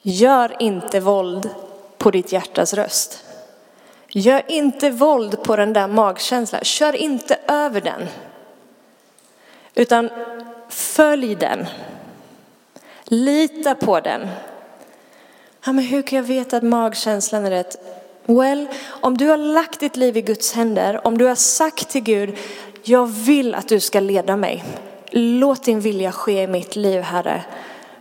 gör 0.03 0.57
inte 0.63 1.01
våld 1.01 1.51
på 1.99 2.11
ditt 2.11 2.33
hjärtas 2.33 2.75
röst. 2.75 3.24
Gör 4.09 4.43
inte 4.49 4.91
våld 4.91 5.43
på 5.43 5.57
den 5.57 5.73
där 5.73 5.89
magkänslan. 5.89 6.65
Kör 6.65 6.97
inte 6.97 7.39
över 7.49 7.81
den. 7.81 8.09
Utan 9.75 10.11
följ 10.69 11.35
den. 11.35 11.67
Lita 13.05 13.75
på 13.75 14.01
den. 14.01 14.29
Ja, 15.67 15.73
men 15.73 15.85
hur 15.85 16.03
kan 16.03 16.17
jag 16.17 16.25
veta 16.25 16.57
att 16.57 16.63
magkänslan 16.63 17.47
är 17.47 17.51
rätt? 17.51 17.77
Well, 18.27 18.69
om 18.87 19.17
du 19.17 19.29
har 19.29 19.37
lagt 19.37 19.81
ditt 19.81 19.97
liv 19.97 20.17
i 20.17 20.23
Guds 20.23 20.53
händer, 20.53 21.07
om 21.07 21.19
du 21.19 21.25
har 21.25 21.35
sagt 21.35 21.89
till 21.89 22.03
Gud, 22.03 22.37
jag 22.83 23.07
vill 23.07 23.55
att 23.55 23.69
du 23.69 23.81
ska 23.81 24.01
leda 24.01 24.37
mig. 24.37 24.65
Låt 25.11 25.65
din 25.65 25.81
vilja 25.81 26.13
ske 26.13 26.43
i 26.43 26.47
mitt 26.47 26.77
liv, 26.77 27.03
Herre. 27.03 27.45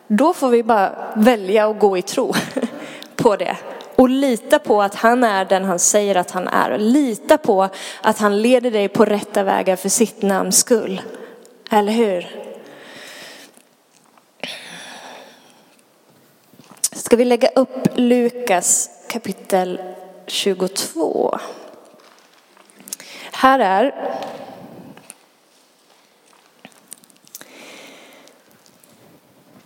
Då 0.08 0.34
får 0.34 0.50
vi 0.50 0.64
bara 0.64 1.14
välja 1.16 1.70
att 1.70 1.80
gå 1.80 1.98
i 1.98 2.02
tro 2.02 2.34
på 3.16 3.36
det. 3.36 3.58
Och 4.04 4.10
lita 4.10 4.60
på 4.60 4.82
att 4.82 4.96
han 4.96 5.24
är 5.24 5.46
den 5.46 5.64
han 5.66 5.80
säger 5.80 6.16
att 6.16 6.32
han 6.32 6.48
är. 6.48 6.78
Lita 6.78 7.38
på 7.38 7.70
att 8.02 8.20
han 8.20 8.42
leder 8.42 8.72
dig 8.72 8.88
på 8.88 9.06
rätta 9.06 9.44
vägar 9.44 9.76
för 9.76 9.90
sitt 9.90 10.22
namns 10.22 10.58
skull. 10.58 11.02
Eller 11.72 11.92
hur? 11.92 12.28
Ska 16.92 17.16
vi 17.16 17.26
lägga 17.26 17.48
upp 17.48 17.88
Lukas 17.96 18.90
kapitel 19.10 19.82
22. 20.28 21.40
Här 23.32 23.60
är 23.60 24.14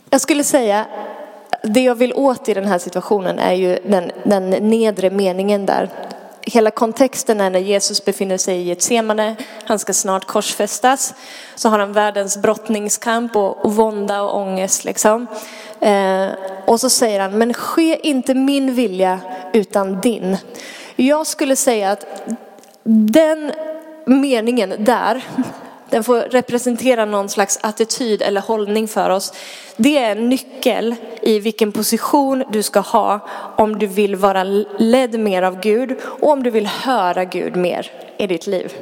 Jag 0.09 0.21
skulle 0.21 0.43
säga, 0.43 0.85
det 1.67 1.83
jag 1.83 1.95
vill 1.95 2.13
åt 2.13 2.49
i 2.49 2.53
den 2.53 2.65
här 2.65 2.79
situationen 2.79 3.39
är 3.39 3.53
ju 3.53 3.79
den, 3.85 4.11
den 4.23 4.49
nedre 4.49 5.09
meningen 5.09 5.65
där. 5.65 5.89
Hela 6.41 6.71
kontexten 6.71 7.41
är 7.41 7.49
när 7.49 7.59
Jesus 7.59 8.05
befinner 8.05 8.37
sig 8.37 8.57
i 8.57 8.63
Getsemane, 8.63 9.35
han 9.65 9.79
ska 9.79 9.93
snart 9.93 10.25
korsfästas. 10.25 11.13
Så 11.55 11.69
har 11.69 11.79
han 11.79 11.93
världens 11.93 12.37
brottningskamp 12.37 13.35
och, 13.35 13.65
och 13.65 13.75
vånda 13.75 14.21
och 14.21 14.41
ångest 14.41 14.85
liksom. 14.85 15.27
Eh, 15.79 16.27
och 16.65 16.79
så 16.79 16.89
säger 16.89 17.19
han, 17.19 17.37
men 17.37 17.53
ske 17.53 18.07
inte 18.07 18.33
min 18.33 18.73
vilja 18.73 19.19
utan 19.53 20.01
din. 20.01 20.37
Jag 20.95 21.27
skulle 21.27 21.55
säga 21.55 21.91
att 21.91 22.05
den 22.83 23.51
meningen 24.05 24.73
där 24.79 25.23
den 25.89 26.03
får 26.03 26.19
representera 26.19 27.05
någon 27.05 27.29
slags 27.29 27.59
attityd 27.61 28.21
eller 28.21 28.41
hållning 28.41 28.87
för 28.87 29.09
oss. 29.09 29.33
Det 29.77 29.97
är 29.97 30.11
en 30.11 30.29
nyckel 30.29 30.95
i 31.21 31.39
vilken 31.39 31.71
position 31.71 32.43
du 32.51 32.63
ska 32.63 32.79
ha 32.79 33.19
om 33.57 33.79
du 33.79 33.87
vill 33.87 34.15
vara 34.15 34.43
ledd 34.79 35.19
mer 35.19 35.41
av 35.41 35.59
Gud 35.59 35.95
och 36.03 36.29
om 36.29 36.43
du 36.43 36.49
vill 36.49 36.67
höra 36.67 37.25
Gud 37.25 37.55
mer 37.55 37.91
i 38.17 38.27
ditt 38.27 38.47
liv. 38.47 38.73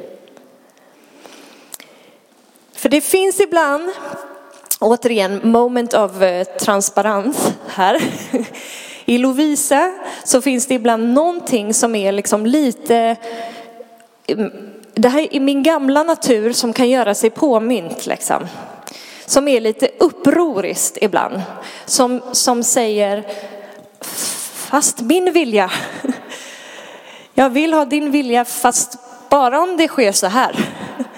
För 2.72 2.88
det 2.88 3.00
finns 3.00 3.40
ibland, 3.40 3.90
återigen, 4.80 5.40
moment 5.44 5.94
av 5.94 6.22
eh, 6.22 6.44
transparens 6.44 7.52
här. 7.68 8.02
I 9.04 9.18
Lovisa 9.18 9.92
så 10.24 10.40
finns 10.42 10.66
det 10.66 10.74
ibland 10.74 11.14
någonting 11.14 11.74
som 11.74 11.94
är 11.94 12.12
liksom 12.12 12.46
lite 12.46 13.16
mm, 14.26 14.52
det 14.96 15.08
här 15.08 15.34
är 15.34 15.40
min 15.40 15.62
gamla 15.62 16.02
natur 16.02 16.52
som 16.52 16.72
kan 16.72 16.88
göra 16.88 17.14
sig 17.14 17.30
påmint 17.30 18.06
liksom. 18.06 18.46
Som 19.26 19.48
är 19.48 19.60
lite 19.60 19.88
upproriskt 19.98 20.98
ibland. 21.00 21.42
Som, 21.84 22.22
som 22.32 22.62
säger, 22.62 23.24
fast 24.70 25.00
min 25.00 25.32
vilja. 25.32 25.70
Jag 27.34 27.50
vill 27.50 27.72
ha 27.72 27.84
din 27.84 28.10
vilja 28.10 28.44
fast 28.44 28.98
bara 29.30 29.60
om 29.60 29.76
det 29.76 29.88
sker 29.88 30.12
så 30.12 30.26
här. 30.26 30.56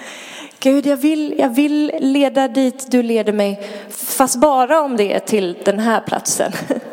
Gud, 0.59 0.85
jag 0.85 0.97
vill, 0.97 1.35
jag 1.39 1.49
vill 1.49 1.91
leda 1.99 2.47
dit 2.47 2.91
du 2.91 3.03
leder 3.03 3.33
mig, 3.33 3.69
fast 3.89 4.35
bara 4.35 4.81
om 4.81 4.97
det 4.97 5.13
är 5.13 5.19
till 5.19 5.57
den 5.65 5.79
här 5.79 6.01
platsen. 6.01 6.51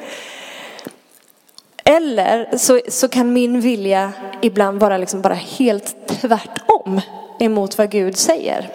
Eller 1.89 2.57
så, 2.57 2.81
så 2.89 3.09
kan 3.09 3.33
min 3.33 3.61
vilja 3.61 4.13
ibland 4.43 4.81
vara 4.81 4.99
liksom 4.99 5.23
bara 5.23 5.35
helt 5.35 6.09
tvärtom 6.09 7.01
emot 7.41 7.79
vad 7.79 7.91
Gud 7.91 8.17
säger. 8.17 8.71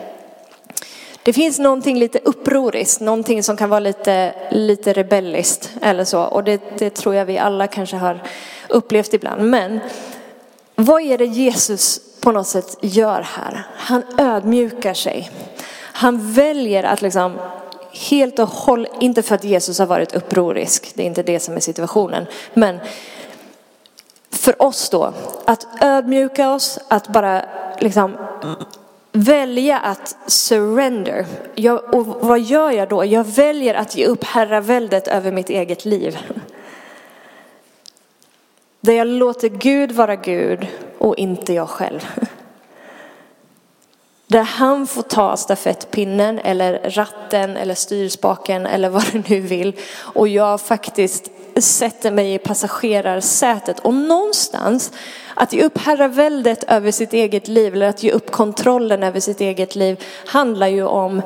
Det 1.23 1.33
finns 1.33 1.59
någonting 1.59 1.99
lite 1.99 2.19
upproriskt, 2.19 3.01
någonting 3.01 3.43
som 3.43 3.57
kan 3.57 3.69
vara 3.69 3.79
lite, 3.79 4.33
lite 4.51 4.93
rebelliskt 4.93 5.71
eller 5.81 6.03
så. 6.03 6.21
Och 6.21 6.43
det, 6.43 6.61
det 6.77 6.89
tror 6.89 7.15
jag 7.15 7.25
vi 7.25 7.37
alla 7.37 7.67
kanske 7.67 7.95
har 7.95 8.19
upplevt 8.69 9.13
ibland. 9.13 9.41
Men 9.41 9.79
vad 10.75 11.01
är 11.01 11.17
det 11.17 11.25
Jesus 11.25 11.99
på 12.21 12.31
något 12.31 12.47
sätt 12.47 12.77
gör 12.81 13.21
här? 13.21 13.67
Han 13.75 14.03
ödmjukar 14.17 14.93
sig. 14.93 15.29
Han 15.93 16.33
väljer 16.33 16.83
att 16.83 17.01
liksom 17.01 17.39
helt 17.91 18.39
och 18.39 18.47
hållet, 18.47 18.91
inte 18.99 19.21
för 19.21 19.35
att 19.35 19.43
Jesus 19.43 19.79
har 19.79 19.85
varit 19.85 20.15
upprorisk, 20.15 20.91
det 20.95 21.03
är 21.03 21.07
inte 21.07 21.23
det 21.23 21.39
som 21.39 21.55
är 21.55 21.59
situationen, 21.59 22.25
men 22.53 22.79
för 24.29 24.61
oss 24.61 24.89
då, 24.89 25.13
att 25.45 25.67
ödmjuka 25.81 26.53
oss, 26.53 26.79
att 26.87 27.07
bara 27.07 27.45
liksom 27.79 28.17
välja 29.11 29.79
att 29.79 30.15
surrender. 30.27 31.25
Jag, 31.55 31.95
och 31.95 32.05
vad 32.05 32.39
gör 32.39 32.71
jag 32.71 32.89
då? 32.89 33.05
Jag 33.05 33.23
väljer 33.23 33.73
att 33.73 33.95
ge 33.95 34.05
upp 34.05 34.23
herraväldet 34.23 35.07
över 35.07 35.31
mitt 35.31 35.49
eget 35.49 35.85
liv. 35.85 36.17
Där 38.81 38.93
jag 38.93 39.07
låter 39.07 39.49
Gud 39.49 39.91
vara 39.91 40.15
Gud 40.15 40.67
och 40.97 41.17
inte 41.17 41.53
jag 41.53 41.69
själv. 41.69 42.07
Där 44.31 44.43
han 44.43 44.87
får 44.87 45.01
ta 45.01 45.37
stafettpinnen 45.37 46.39
eller 46.39 46.81
ratten 46.83 47.57
eller 47.57 47.75
styrspaken 47.75 48.65
eller 48.65 48.89
vad 48.89 49.03
du 49.11 49.23
nu 49.27 49.39
vill. 49.39 49.75
Och 49.99 50.27
jag 50.27 50.61
faktiskt 50.61 51.29
sätter 51.57 52.11
mig 52.11 52.33
i 52.33 52.37
passagerarsätet. 52.37 53.79
Och 53.79 53.93
någonstans 53.93 54.91
att 55.35 55.53
ge 55.53 55.63
upp 55.63 55.77
herraväldet 55.77 56.63
över 56.63 56.91
sitt 56.91 57.13
eget 57.13 57.47
liv 57.47 57.73
eller 57.73 57.89
att 57.89 58.03
ge 58.03 58.11
upp 58.11 58.31
kontrollen 58.31 59.03
över 59.03 59.19
sitt 59.19 59.41
eget 59.41 59.75
liv 59.75 60.03
handlar 60.25 60.67
ju 60.67 60.83
om 60.83 61.21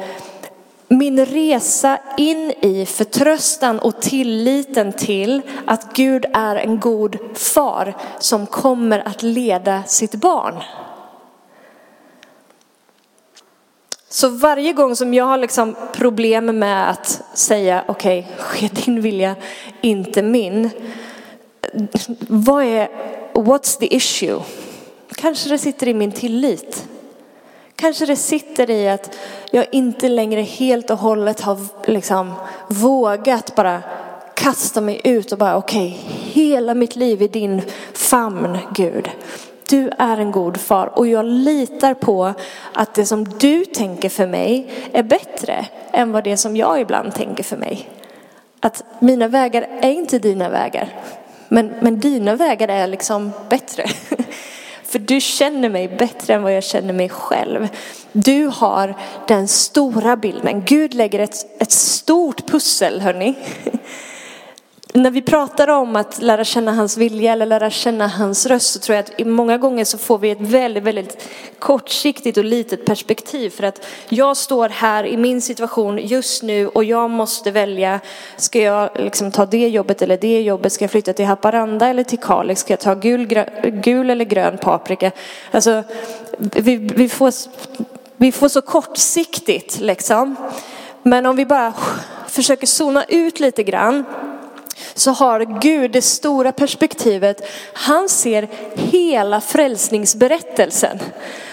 min 0.87 1.25
resa 1.25 1.97
in 2.17 2.51
i 2.61 2.85
förtröstan 2.85 3.79
och 3.79 4.01
tilliten 4.01 4.93
till 4.93 5.41
att 5.67 5.93
Gud 5.93 6.25
är 6.33 6.55
en 6.55 6.79
god 6.79 7.17
far 7.37 7.97
som 8.19 8.45
kommer 8.45 9.07
att 9.07 9.23
leda 9.23 9.83
sitt 9.83 10.15
barn. 10.15 10.55
Så 14.15 14.29
varje 14.29 14.73
gång 14.73 14.95
som 14.95 15.13
jag 15.13 15.25
har 15.25 15.37
liksom 15.37 15.75
problem 15.93 16.59
med 16.59 16.89
att 16.89 17.21
säga 17.33 17.83
okej, 17.87 18.27
okay, 18.33 18.43
ske 18.45 18.67
din 18.67 19.01
vilja, 19.01 19.35
inte 19.81 20.21
min. 20.21 20.69
Vad 22.19 22.63
är, 22.63 22.87
what's 23.33 23.79
the 23.79 23.95
issue? 23.95 24.39
Kanske 25.15 25.49
det 25.49 25.57
sitter 25.57 25.87
i 25.87 25.93
min 25.93 26.11
tillit. 26.11 26.87
Kanske 27.75 28.05
det 28.05 28.15
sitter 28.15 28.69
i 28.69 28.89
att 28.89 29.17
jag 29.51 29.65
inte 29.71 30.09
längre 30.09 30.41
helt 30.41 30.89
och 30.89 30.97
hållet 30.97 31.41
har 31.41 31.57
liksom 31.87 32.33
vågat 32.67 33.55
bara 33.55 33.81
kasta 34.35 34.81
mig 34.81 35.01
ut 35.03 35.31
och 35.31 35.37
bara 35.37 35.57
okej, 35.57 35.99
okay, 36.05 36.43
hela 36.43 36.73
mitt 36.73 36.95
liv 36.95 37.21
i 37.21 37.27
din 37.27 37.61
famn 37.93 38.57
Gud. 38.75 39.09
Du 39.69 39.89
är 39.97 40.17
en 40.17 40.31
god 40.31 40.57
far 40.57 40.99
och 40.99 41.07
jag 41.07 41.25
litar 41.25 41.93
på 41.93 42.33
att 42.73 42.93
det 42.93 43.05
som 43.05 43.23
du 43.23 43.65
tänker 43.65 44.09
för 44.09 44.27
mig 44.27 44.71
är 44.91 45.03
bättre 45.03 45.65
än 45.91 46.11
vad 46.11 46.23
det 46.23 46.37
som 46.37 46.55
jag 46.55 46.81
ibland 46.81 47.13
tänker 47.13 47.43
för 47.43 47.57
mig. 47.57 47.89
Att 48.59 48.83
mina 48.99 49.27
vägar 49.27 49.67
är 49.81 49.91
inte 49.91 50.19
dina 50.19 50.49
vägar, 50.49 50.89
men, 51.47 51.73
men 51.81 51.99
dina 51.99 52.35
vägar 52.35 52.67
är 52.67 52.87
liksom 52.87 53.31
bättre. 53.49 53.85
För 54.83 54.99
du 54.99 55.21
känner 55.21 55.69
mig 55.69 55.87
bättre 55.87 56.33
än 56.33 56.43
vad 56.43 56.55
jag 56.55 56.63
känner 56.63 56.93
mig 56.93 57.09
själv. 57.09 57.67
Du 58.11 58.51
har 58.53 58.95
den 59.27 59.47
stora 59.47 60.15
bilden. 60.15 60.63
Gud 60.65 60.93
lägger 60.93 61.19
ett, 61.19 61.61
ett 61.61 61.71
stort 61.71 62.47
pussel, 62.47 63.01
hörni. 63.01 63.35
När 64.95 65.11
vi 65.11 65.21
pratar 65.21 65.67
om 65.67 65.95
att 65.95 66.21
lära 66.21 66.43
känna 66.43 66.71
hans 66.71 66.97
vilja 66.97 67.33
eller 67.33 67.45
lära 67.45 67.69
känna 67.69 68.07
hans 68.07 68.45
röst 68.45 68.73
så 68.73 68.79
tror 68.79 68.95
jag 68.95 69.05
att 69.05 69.27
många 69.27 69.57
gånger 69.57 69.85
så 69.85 69.97
får 69.97 70.17
vi 70.17 70.29
ett 70.29 70.41
väldigt, 70.41 70.83
väldigt 70.83 71.27
kortsiktigt 71.59 72.37
och 72.37 72.43
litet 72.43 72.85
perspektiv. 72.85 73.49
För 73.49 73.63
att 73.63 73.85
jag 74.09 74.37
står 74.37 74.69
här 74.69 75.05
i 75.05 75.17
min 75.17 75.41
situation 75.41 75.97
just 75.97 76.43
nu 76.43 76.67
och 76.67 76.83
jag 76.83 77.09
måste 77.09 77.51
välja. 77.51 77.99
Ska 78.37 78.61
jag 78.61 78.89
liksom 78.95 79.31
ta 79.31 79.45
det 79.45 79.67
jobbet 79.67 80.01
eller 80.01 80.17
det 80.17 80.41
jobbet? 80.41 80.73
Ska 80.73 80.83
jag 80.83 80.91
flytta 80.91 81.13
till 81.13 81.25
Haparanda 81.25 81.87
eller 81.87 82.03
till 82.03 82.19
Kalix? 82.19 82.61
Ska 82.61 82.73
jag 82.73 82.79
ta 82.79 82.93
gul, 82.93 83.45
gul 83.63 84.09
eller 84.09 84.25
grön 84.25 84.57
paprika? 84.57 85.11
Alltså, 85.51 85.83
vi, 86.37 86.75
vi, 86.75 87.09
får, 87.09 87.33
vi 88.17 88.31
får 88.31 88.49
så 88.49 88.61
kortsiktigt 88.61 89.79
liksom. 89.79 90.35
Men 91.03 91.25
om 91.25 91.35
vi 91.35 91.45
bara 91.45 91.73
försöker 92.27 92.67
zona 92.67 93.03
ut 93.03 93.39
lite 93.39 93.63
grann 93.63 94.05
så 94.93 95.11
har 95.11 95.59
Gud 95.61 95.91
det 95.91 96.01
stora 96.01 96.51
perspektivet. 96.51 97.41
Han 97.73 98.09
ser 98.09 98.47
hela 98.75 99.41
frälsningsberättelsen 99.41 100.99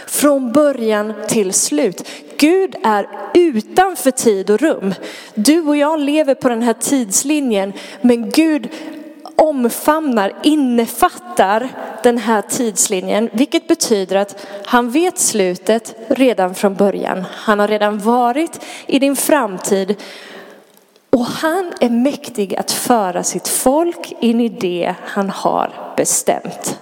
från 0.06 0.52
början 0.52 1.12
till 1.28 1.52
slut. 1.52 2.08
Gud 2.37 2.76
är 2.82 3.08
utanför 3.35 4.11
tid 4.11 4.50
och 4.50 4.61
rum. 4.61 4.94
Du 5.35 5.61
och 5.61 5.76
jag 5.76 6.00
lever 6.00 6.35
på 6.35 6.48
den 6.48 6.62
här 6.62 6.72
tidslinjen, 6.72 7.72
men 8.00 8.30
Gud 8.30 8.68
omfamnar, 9.37 10.32
innefattar 10.42 11.68
den 12.02 12.18
här 12.18 12.42
tidslinjen, 12.42 13.30
vilket 13.32 13.68
betyder 13.68 14.16
att 14.16 14.46
han 14.64 14.90
vet 14.90 15.18
slutet 15.18 15.94
redan 16.08 16.54
från 16.54 16.74
början. 16.74 17.24
Han 17.30 17.58
har 17.58 17.68
redan 17.68 17.98
varit 17.98 18.61
i 18.87 18.98
din 18.98 19.16
framtid 19.16 19.96
och 21.16 21.25
han 21.27 21.72
är 21.81 21.90
mäktig 21.90 22.57
att 22.57 22.70
föra 22.70 23.22
sitt 23.22 23.48
folk 23.48 24.12
in 24.20 24.40
i 24.40 24.48
det 24.48 24.94
han 25.05 25.31
har 25.31 25.92
bestämt. 25.96 26.79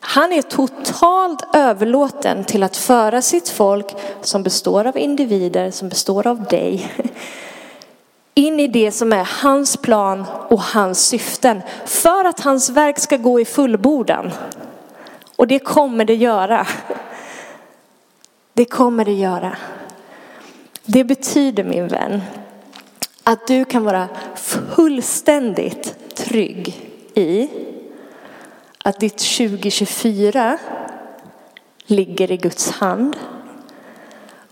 Han 0.00 0.32
är 0.32 0.42
totalt 0.42 1.44
överlåten 1.54 2.44
till 2.44 2.62
att 2.62 2.76
föra 2.76 3.22
sitt 3.22 3.48
folk 3.48 3.94
som 4.20 4.42
består 4.42 4.86
av 4.86 4.98
individer, 4.98 5.70
som 5.70 5.88
består 5.88 6.26
av 6.26 6.44
dig, 6.44 6.92
in 8.34 8.60
i 8.60 8.68
det 8.68 8.92
som 8.92 9.12
är 9.12 9.28
hans 9.42 9.76
plan 9.76 10.24
och 10.48 10.60
hans 10.60 11.06
syften 11.06 11.62
för 11.86 12.24
att 12.24 12.40
hans 12.40 12.70
verk 12.70 12.98
ska 12.98 13.16
gå 13.16 13.40
i 13.40 13.44
fullbordan. 13.44 14.30
Och 15.36 15.46
det 15.46 15.58
kommer 15.58 16.04
det 16.04 16.14
göra. 16.14 16.66
Det 18.52 18.64
kommer 18.64 19.04
det 19.04 19.12
göra. 19.12 19.56
Det 20.92 21.04
betyder 21.04 21.64
min 21.64 21.88
vän 21.88 22.22
att 23.24 23.46
du 23.46 23.64
kan 23.64 23.84
vara 23.84 24.08
fullständigt 24.76 26.14
trygg 26.14 26.90
i 27.14 27.48
att 28.84 29.00
ditt 29.00 29.18
2024 29.18 30.58
ligger 31.86 32.32
i 32.32 32.36
Guds 32.36 32.70
hand 32.70 33.16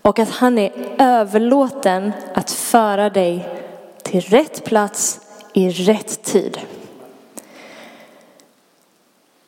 och 0.01 0.19
att 0.19 0.29
han 0.29 0.57
är 0.57 0.71
överlåten 0.97 2.11
att 2.33 2.51
föra 2.51 3.09
dig 3.09 3.49
till 4.03 4.21
rätt 4.21 4.63
plats 4.63 5.21
i 5.53 5.69
rätt 5.69 6.23
tid. 6.23 6.59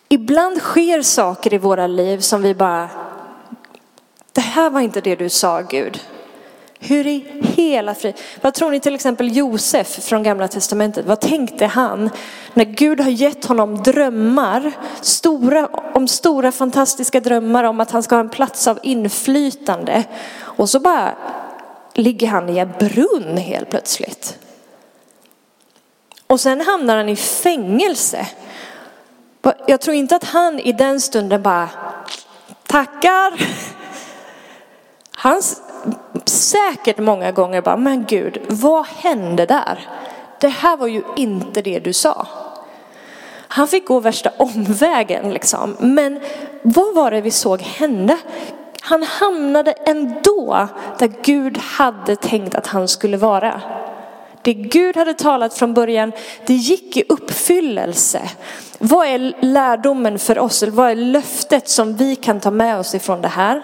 Ibland 0.09 0.57
sker 0.57 1.01
saker 1.01 1.53
i 1.53 1.57
våra 1.57 1.87
liv 1.87 2.19
som 2.19 2.41
vi 2.41 2.55
bara, 2.55 2.89
det 4.31 4.41
här 4.41 4.69
var 4.69 4.81
inte 4.81 5.01
det 5.01 5.15
du 5.15 5.29
sa 5.29 5.61
Gud. 5.61 5.99
Hur 6.91 7.07
i 7.07 7.25
hela 7.41 7.95
fri... 7.95 8.13
Vad 8.41 8.53
tror 8.53 8.71
ni 8.71 8.79
till 8.79 8.95
exempel 8.95 9.37
Josef 9.37 9.87
från 9.87 10.23
gamla 10.23 10.47
testamentet, 10.47 11.05
vad 11.05 11.19
tänkte 11.19 11.65
han 11.65 12.09
när 12.53 12.65
Gud 12.65 12.99
har 12.99 13.09
gett 13.09 13.45
honom 13.45 13.83
drömmar, 13.83 14.71
stora, 15.01 15.67
om 15.93 16.07
stora 16.07 16.51
fantastiska 16.51 17.19
drömmar 17.19 17.63
om 17.63 17.79
att 17.79 17.91
han 17.91 18.03
ska 18.03 18.15
ha 18.15 18.19
en 18.19 18.29
plats 18.29 18.67
av 18.67 18.79
inflytande. 18.83 20.03
Och 20.39 20.69
så 20.69 20.79
bara 20.79 21.15
ligger 21.93 22.27
han 22.27 22.49
i 22.49 22.57
en 22.57 22.71
brunn 22.79 23.37
helt 23.37 23.69
plötsligt. 23.69 24.37
Och 26.27 26.39
sen 26.39 26.61
hamnar 26.61 26.97
han 26.97 27.09
i 27.09 27.15
fängelse. 27.15 28.27
Jag 29.67 29.81
tror 29.81 29.95
inte 29.95 30.15
att 30.15 30.23
han 30.23 30.59
i 30.59 30.71
den 30.71 31.01
stunden 31.01 31.41
bara, 31.41 31.69
tackar. 32.67 33.33
Hans 35.11 35.61
säkert 36.25 36.97
många 36.97 37.31
gånger 37.31 37.61
bara, 37.61 37.77
men 37.77 38.05
Gud, 38.05 38.41
vad 38.47 38.85
hände 38.85 39.45
där? 39.45 39.79
Det 40.39 40.47
här 40.47 40.77
var 40.77 40.87
ju 40.87 41.03
inte 41.15 41.61
det 41.61 41.79
du 41.79 41.93
sa. 41.93 42.27
Han 43.47 43.67
fick 43.67 43.87
gå 43.87 43.99
värsta 43.99 44.31
omvägen 44.37 45.33
liksom. 45.33 45.75
Men 45.79 46.19
vad 46.61 46.95
var 46.95 47.11
det 47.11 47.21
vi 47.21 47.31
såg 47.31 47.61
hända? 47.61 48.17
Han 48.81 49.03
hamnade 49.03 49.71
ändå 49.71 50.67
där 50.99 51.11
Gud 51.23 51.57
hade 51.57 52.15
tänkt 52.15 52.55
att 52.55 52.67
han 52.67 52.87
skulle 52.87 53.17
vara. 53.17 53.61
Det 54.41 54.53
Gud 54.53 54.97
hade 54.97 55.13
talat 55.13 55.53
från 55.53 55.73
början, 55.73 56.11
det 56.45 56.53
gick 56.53 56.97
i 56.97 57.03
uppfyllelse. 57.09 58.21
Vad 58.77 59.07
är 59.07 59.33
lärdomen 59.39 60.19
för 60.19 60.39
oss? 60.39 60.63
Vad 60.63 60.91
är 60.91 60.95
löftet 60.95 61.69
som 61.69 61.95
vi 61.95 62.15
kan 62.15 62.39
ta 62.39 62.51
med 62.51 62.79
oss 62.79 62.95
ifrån 62.95 63.21
det 63.21 63.27
här? 63.27 63.61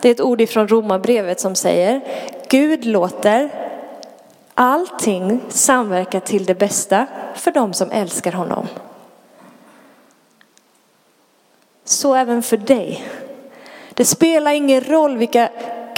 Det 0.00 0.08
är 0.08 0.12
ett 0.12 0.20
ord 0.20 0.40
ifrån 0.40 0.68
Romarbrevet 0.68 1.40
som 1.40 1.54
säger, 1.54 2.00
Gud 2.48 2.84
låter 2.84 3.50
allting 4.54 5.40
samverka 5.48 6.20
till 6.20 6.44
det 6.44 6.54
bästa 6.54 7.06
för 7.34 7.50
dem 7.50 7.72
som 7.72 7.90
älskar 7.90 8.32
honom. 8.32 8.66
Så 11.84 12.14
även 12.14 12.42
för 12.42 12.56
dig. 12.56 13.04
Det 13.94 14.04
spelar 14.04 14.52
ingen 14.52 14.80
roll 14.80 15.16
vilka 15.16 15.48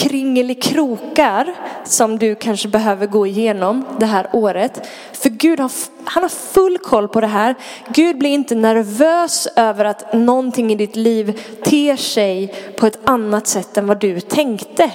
kringelikrokar 0.03 1.55
som 1.85 2.19
du 2.19 2.35
kanske 2.35 2.69
behöver 2.69 3.07
gå 3.07 3.27
igenom 3.27 3.85
det 3.99 4.07
här 4.07 4.27
året. 4.33 4.89
För 5.13 5.29
Gud 5.29 5.61
har, 5.61 5.71
han 6.05 6.23
har 6.23 6.29
full 6.29 6.79
koll 6.79 7.09
på 7.09 7.21
det 7.21 7.27
här. 7.27 7.55
Gud 7.89 8.19
blir 8.19 8.31
inte 8.31 8.55
nervös 8.55 9.49
över 9.57 9.85
att 9.85 10.13
någonting 10.13 10.73
i 10.73 10.75
ditt 10.75 10.97
liv 10.97 11.41
ter 11.65 11.97
sig 11.97 12.55
på 12.79 12.87
ett 12.87 12.99
annat 13.05 13.47
sätt 13.47 13.77
än 13.77 13.87
vad 13.87 14.01
du 14.01 14.21
tänkte. 14.21 14.91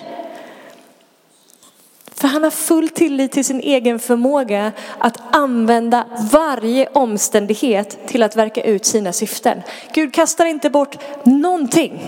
För 2.15 2.28
han 2.28 2.43
har 2.43 2.52
full 2.52 2.89
tillit 2.89 3.32
till 3.32 3.46
sin 3.46 3.60
egen 3.60 4.00
förmåga 4.00 4.72
att 4.98 5.36
använda 5.36 6.06
varje 6.32 6.88
omständighet 6.88 8.08
till 8.08 8.24
att 8.24 8.36
verka 8.36 8.62
ut 8.62 8.86
sina 8.86 9.13
syften. 9.13 9.62
Gud 9.93 10.13
kastar 10.13 10.46
inte 10.46 10.70
bort 10.70 10.98
någonting. 11.24 12.02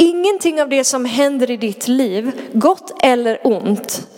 Ingenting 0.00 0.62
av 0.62 0.68
det 0.68 0.84
som 0.84 1.04
händer 1.04 1.50
i 1.50 1.56
ditt 1.56 1.88
liv, 1.88 2.32
gott 2.52 2.92
eller 3.02 3.46
ont, 3.46 4.08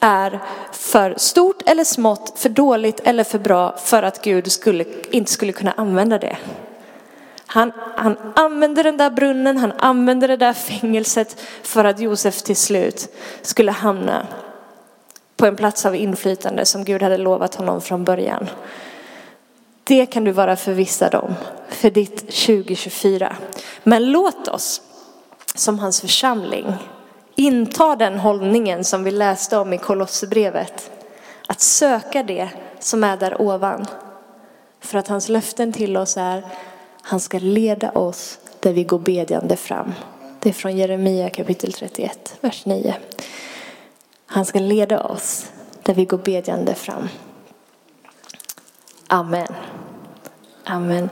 är 0.00 0.40
för 0.72 1.14
stort 1.16 1.62
eller 1.66 1.84
smått, 1.84 2.38
för 2.38 2.48
dåligt 2.48 3.00
eller 3.00 3.24
för 3.24 3.38
bra 3.38 3.76
för 3.76 4.02
att 4.02 4.24
Gud 4.24 4.52
skulle, 4.52 4.84
inte 5.10 5.32
skulle 5.32 5.52
kunna 5.52 5.72
använda 5.76 6.18
det. 6.18 6.36
Han, 7.46 7.72
han 7.96 8.16
använde 8.36 8.82
den 8.82 8.96
där 8.96 9.10
brunnen, 9.10 9.56
han 9.56 9.72
använde 9.78 10.26
det 10.26 10.36
där 10.36 10.52
fängelset 10.52 11.40
för 11.62 11.84
att 11.84 12.00
Josef 12.00 12.42
till 12.42 12.56
slut 12.56 13.08
skulle 13.42 13.72
hamna 13.72 14.26
på 15.36 15.46
en 15.46 15.56
plats 15.56 15.86
av 15.86 15.96
inflytande 15.96 16.64
som 16.64 16.84
Gud 16.84 17.02
hade 17.02 17.16
lovat 17.16 17.54
honom 17.54 17.80
från 17.80 18.04
början. 18.04 18.48
Det 19.84 20.06
kan 20.06 20.24
du 20.24 20.32
vara 20.32 20.56
förvissad 20.56 21.14
om 21.14 21.34
för 21.68 21.90
ditt 21.90 22.16
2024. 22.16 23.36
Men 23.82 24.10
låt 24.10 24.48
oss 24.48 24.82
som 25.58 25.78
hans 25.78 26.00
församling 26.00 26.74
inta 27.34 27.96
den 27.96 28.18
hållningen 28.18 28.84
som 28.84 29.04
vi 29.04 29.10
läste 29.10 29.56
om 29.58 29.72
i 29.72 29.78
Kolosserbrevet. 29.78 30.90
Att 31.46 31.60
söka 31.60 32.22
det 32.22 32.48
som 32.78 33.04
är 33.04 33.16
där 33.16 33.42
ovan. 33.42 33.86
För 34.80 34.98
att 34.98 35.08
hans 35.08 35.28
löften 35.28 35.72
till 35.72 35.96
oss 35.96 36.16
är 36.16 36.46
han 37.02 37.20
ska 37.20 37.38
leda 37.38 37.90
oss 37.90 38.38
där 38.60 38.72
vi 38.72 38.84
går 38.84 38.98
bedjande 38.98 39.56
fram. 39.56 39.94
Det 40.40 40.48
är 40.48 40.52
från 40.52 40.76
Jeremia 40.76 41.30
kapitel 41.30 41.72
31, 41.72 42.36
vers 42.40 42.66
9. 42.66 42.94
Han 44.26 44.44
ska 44.44 44.58
leda 44.58 45.02
oss 45.02 45.46
där 45.82 45.94
vi 45.94 46.04
går 46.04 46.18
bedjande 46.18 46.74
fram. 46.74 47.08
Amen. 49.06 49.54
Amen. 50.64 51.10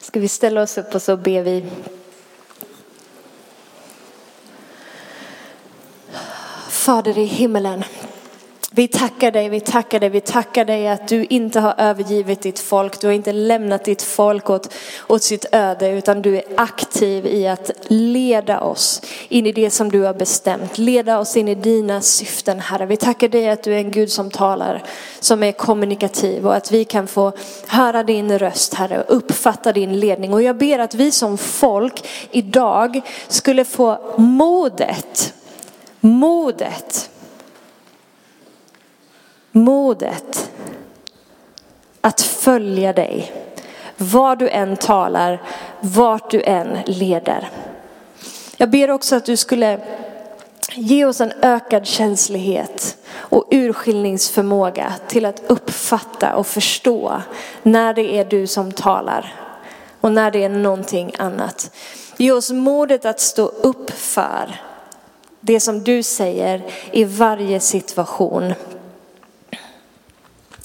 Ska 0.00 0.20
vi 0.20 0.28
ställa 0.28 0.62
oss 0.62 0.78
upp 0.78 0.94
och 0.94 1.02
så 1.02 1.16
ber 1.16 1.42
vi. 1.42 1.66
Fader 6.86 7.18
i 7.18 7.24
himmelen. 7.24 7.84
Vi 8.70 8.88
tackar 8.88 9.30
dig, 9.30 9.48
vi 9.48 9.60
tackar 9.60 10.00
dig, 10.00 10.08
vi 10.08 10.20
tackar 10.20 10.64
dig 10.64 10.88
att 10.88 11.08
du 11.08 11.24
inte 11.24 11.60
har 11.60 11.74
övergivit 11.78 12.42
ditt 12.42 12.58
folk. 12.58 13.00
Du 13.00 13.06
har 13.06 13.14
inte 13.14 13.32
lämnat 13.32 13.84
ditt 13.84 14.02
folk 14.02 14.50
åt, 14.50 14.72
åt 15.08 15.22
sitt 15.22 15.46
öde 15.52 15.90
utan 15.90 16.22
du 16.22 16.36
är 16.36 16.44
aktiv 16.56 17.26
i 17.26 17.48
att 17.48 17.70
leda 17.86 18.60
oss 18.60 19.02
in 19.28 19.46
i 19.46 19.52
det 19.52 19.70
som 19.70 19.90
du 19.90 20.02
har 20.02 20.14
bestämt. 20.14 20.78
Leda 20.78 21.18
oss 21.18 21.36
in 21.36 21.48
i 21.48 21.54
dina 21.54 22.00
syften 22.00 22.60
Herre. 22.60 22.86
Vi 22.86 22.96
tackar 22.96 23.28
dig 23.28 23.48
att 23.48 23.62
du 23.62 23.74
är 23.74 23.78
en 23.78 23.90
Gud 23.90 24.10
som 24.10 24.30
talar, 24.30 24.82
som 25.20 25.42
är 25.42 25.52
kommunikativ 25.52 26.46
och 26.46 26.54
att 26.54 26.72
vi 26.72 26.84
kan 26.84 27.06
få 27.06 27.32
höra 27.66 28.02
din 28.02 28.38
röst 28.38 28.74
Herre 28.74 29.02
och 29.02 29.16
uppfatta 29.16 29.72
din 29.72 30.00
ledning. 30.00 30.34
Och 30.34 30.42
jag 30.42 30.58
ber 30.58 30.78
att 30.78 30.94
vi 30.94 31.10
som 31.10 31.38
folk 31.38 32.08
idag 32.30 33.00
skulle 33.28 33.64
få 33.64 34.14
modet, 34.18 35.32
modet 36.06 37.10
modet 39.56 40.50
att 42.00 42.20
följa 42.20 42.92
dig. 42.92 43.32
Var 43.96 44.36
du 44.36 44.48
än 44.48 44.76
talar, 44.76 45.42
vart 45.80 46.30
du 46.30 46.42
än 46.42 46.78
leder. 46.86 47.48
Jag 48.56 48.70
ber 48.70 48.90
också 48.90 49.16
att 49.16 49.24
du 49.24 49.36
skulle 49.36 49.80
ge 50.74 51.04
oss 51.04 51.20
en 51.20 51.32
ökad 51.42 51.86
känslighet 51.86 52.96
och 53.14 53.48
urskiljningsförmåga 53.50 54.92
till 55.08 55.24
att 55.24 55.42
uppfatta 55.46 56.36
och 56.36 56.46
förstå 56.46 57.22
när 57.62 57.94
det 57.94 58.18
är 58.18 58.24
du 58.24 58.46
som 58.46 58.72
talar 58.72 59.34
och 60.00 60.12
när 60.12 60.30
det 60.30 60.44
är 60.44 60.48
någonting 60.48 61.12
annat. 61.18 61.70
Ge 62.16 62.32
oss 62.32 62.50
modet 62.50 63.04
att 63.04 63.20
stå 63.20 63.46
upp 63.46 63.90
för 63.90 64.60
det 65.46 65.60
som 65.60 65.84
du 65.84 66.02
säger 66.02 66.62
i 66.92 67.04
varje 67.04 67.60
situation. 67.60 68.54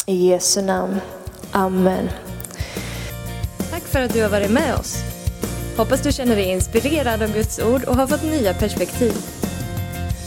I 0.06 0.30
Jesu 0.30 0.62
namn. 0.62 1.02
Amen. 1.52 2.10
Tack 3.72 3.84
för 3.84 4.02
att 4.02 4.14
du 4.14 4.22
har 4.22 4.30
varit 4.30 4.52
med 4.52 4.76
oss. 4.76 4.98
Hoppas 5.78 6.02
du 6.02 6.12
känner 6.12 6.36
dig 6.36 6.46
inspirerad 6.46 7.22
av 7.22 7.34
Guds 7.34 7.60
ord 7.60 7.84
och 7.84 7.96
har 7.96 8.08
fått 8.08 8.24
nya 8.24 8.54
perspektiv. 8.54 9.14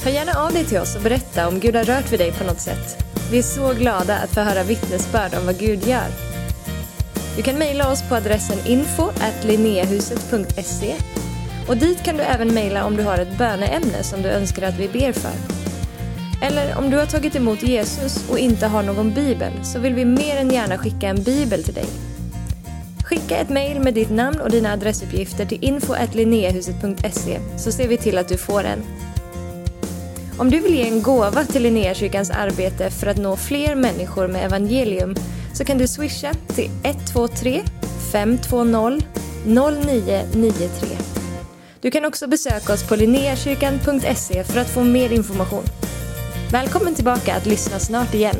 Hör 0.05 0.11
gärna 0.11 0.33
av 0.33 0.53
dig 0.53 0.65
till 0.65 0.79
oss 0.79 0.97
och 0.97 1.03
berätta 1.03 1.49
om 1.49 1.61
Gud 1.61 1.77
har 1.77 1.85
rört 1.85 2.13
vid 2.13 2.21
dig 2.21 2.33
på 2.33 2.45
något 2.45 2.61
sätt. 2.61 3.05
Vi 3.31 3.39
är 3.39 3.43
så 3.43 3.73
glada 3.73 4.17
att 4.17 4.31
få 4.31 4.41
höra 4.41 4.63
vittnesbörd 4.63 5.35
om 5.35 5.47
vad 5.47 5.59
Gud 5.59 5.87
gör. 5.87 6.09
Du 7.37 7.43
kan 7.43 7.59
mejla 7.59 7.93
oss 7.93 8.03
på 8.09 8.15
adressen 8.15 8.59
info 8.67 9.11
och 11.69 11.77
dit 11.77 12.03
kan 12.03 12.17
du 12.17 12.23
även 12.23 12.55
mejla 12.55 12.85
om 12.85 12.97
du 12.97 13.03
har 13.03 13.19
ett 13.19 13.39
böneämne 13.39 14.03
som 14.03 14.23
du 14.23 14.29
önskar 14.29 14.63
att 14.63 14.79
vi 14.79 14.89
ber 14.89 15.13
för. 15.13 15.33
Eller 16.43 16.79
om 16.79 16.91
du 16.91 16.97
har 16.97 17.07
tagit 17.07 17.37
emot 17.37 17.63
Jesus 17.63 18.31
och 18.31 18.39
inte 18.39 18.67
har 18.67 18.83
någon 18.83 19.15
bibel 19.15 19.53
så 19.63 19.79
vill 19.79 19.95
vi 19.95 20.05
mer 20.05 20.37
än 20.37 20.51
gärna 20.51 20.79
skicka 20.79 21.09
en 21.09 21.23
bibel 21.23 21.65
till 21.65 21.75
dig. 21.75 21.87
Skicka 23.05 23.37
ett 23.37 23.49
mejl 23.49 23.81
med 23.81 23.95
ditt 23.95 24.11
namn 24.11 24.41
och 24.41 24.51
dina 24.51 24.73
adressuppgifter 24.73 25.47
till 25.47 25.65
info.linneahuset.se 25.65 27.41
så 27.59 27.73
ser 27.73 27.89
vi 27.89 27.97
till 27.97 28.19
att 28.19 28.29
du 28.29 28.37
får 28.37 28.65
en. 28.65 28.83
Om 30.39 30.51
du 30.51 30.61
vill 30.61 30.75
ge 30.75 30.89
en 30.89 31.03
gåva 31.03 31.45
till 31.45 31.63
Linneakyrkans 31.63 32.31
arbete 32.31 32.91
för 32.91 33.07
att 33.07 33.17
nå 33.17 33.37
fler 33.37 33.75
människor 33.75 34.29
med 34.29 34.45
evangelium 34.45 35.15
så 35.55 35.65
kan 35.65 35.79
du 35.79 35.89
swisha 35.89 36.35
till 36.55 36.71
123 36.83 37.63
520 38.13 39.01
0993. 39.45 41.14
Du 41.85 41.91
kan 41.91 42.05
också 42.05 42.27
besöka 42.27 42.73
oss 42.73 42.89
på 42.89 42.97
linneakyrkan.se 42.97 44.45
för 44.45 44.61
att 44.61 44.71
få 44.71 44.85
mer 44.85 45.13
information. 45.13 45.65
Välkommen 46.53 46.95
tillbaka 46.95 47.35
att 47.35 47.47
lyssna 47.47 47.79
snart 47.79 48.15
igen. 48.15 48.37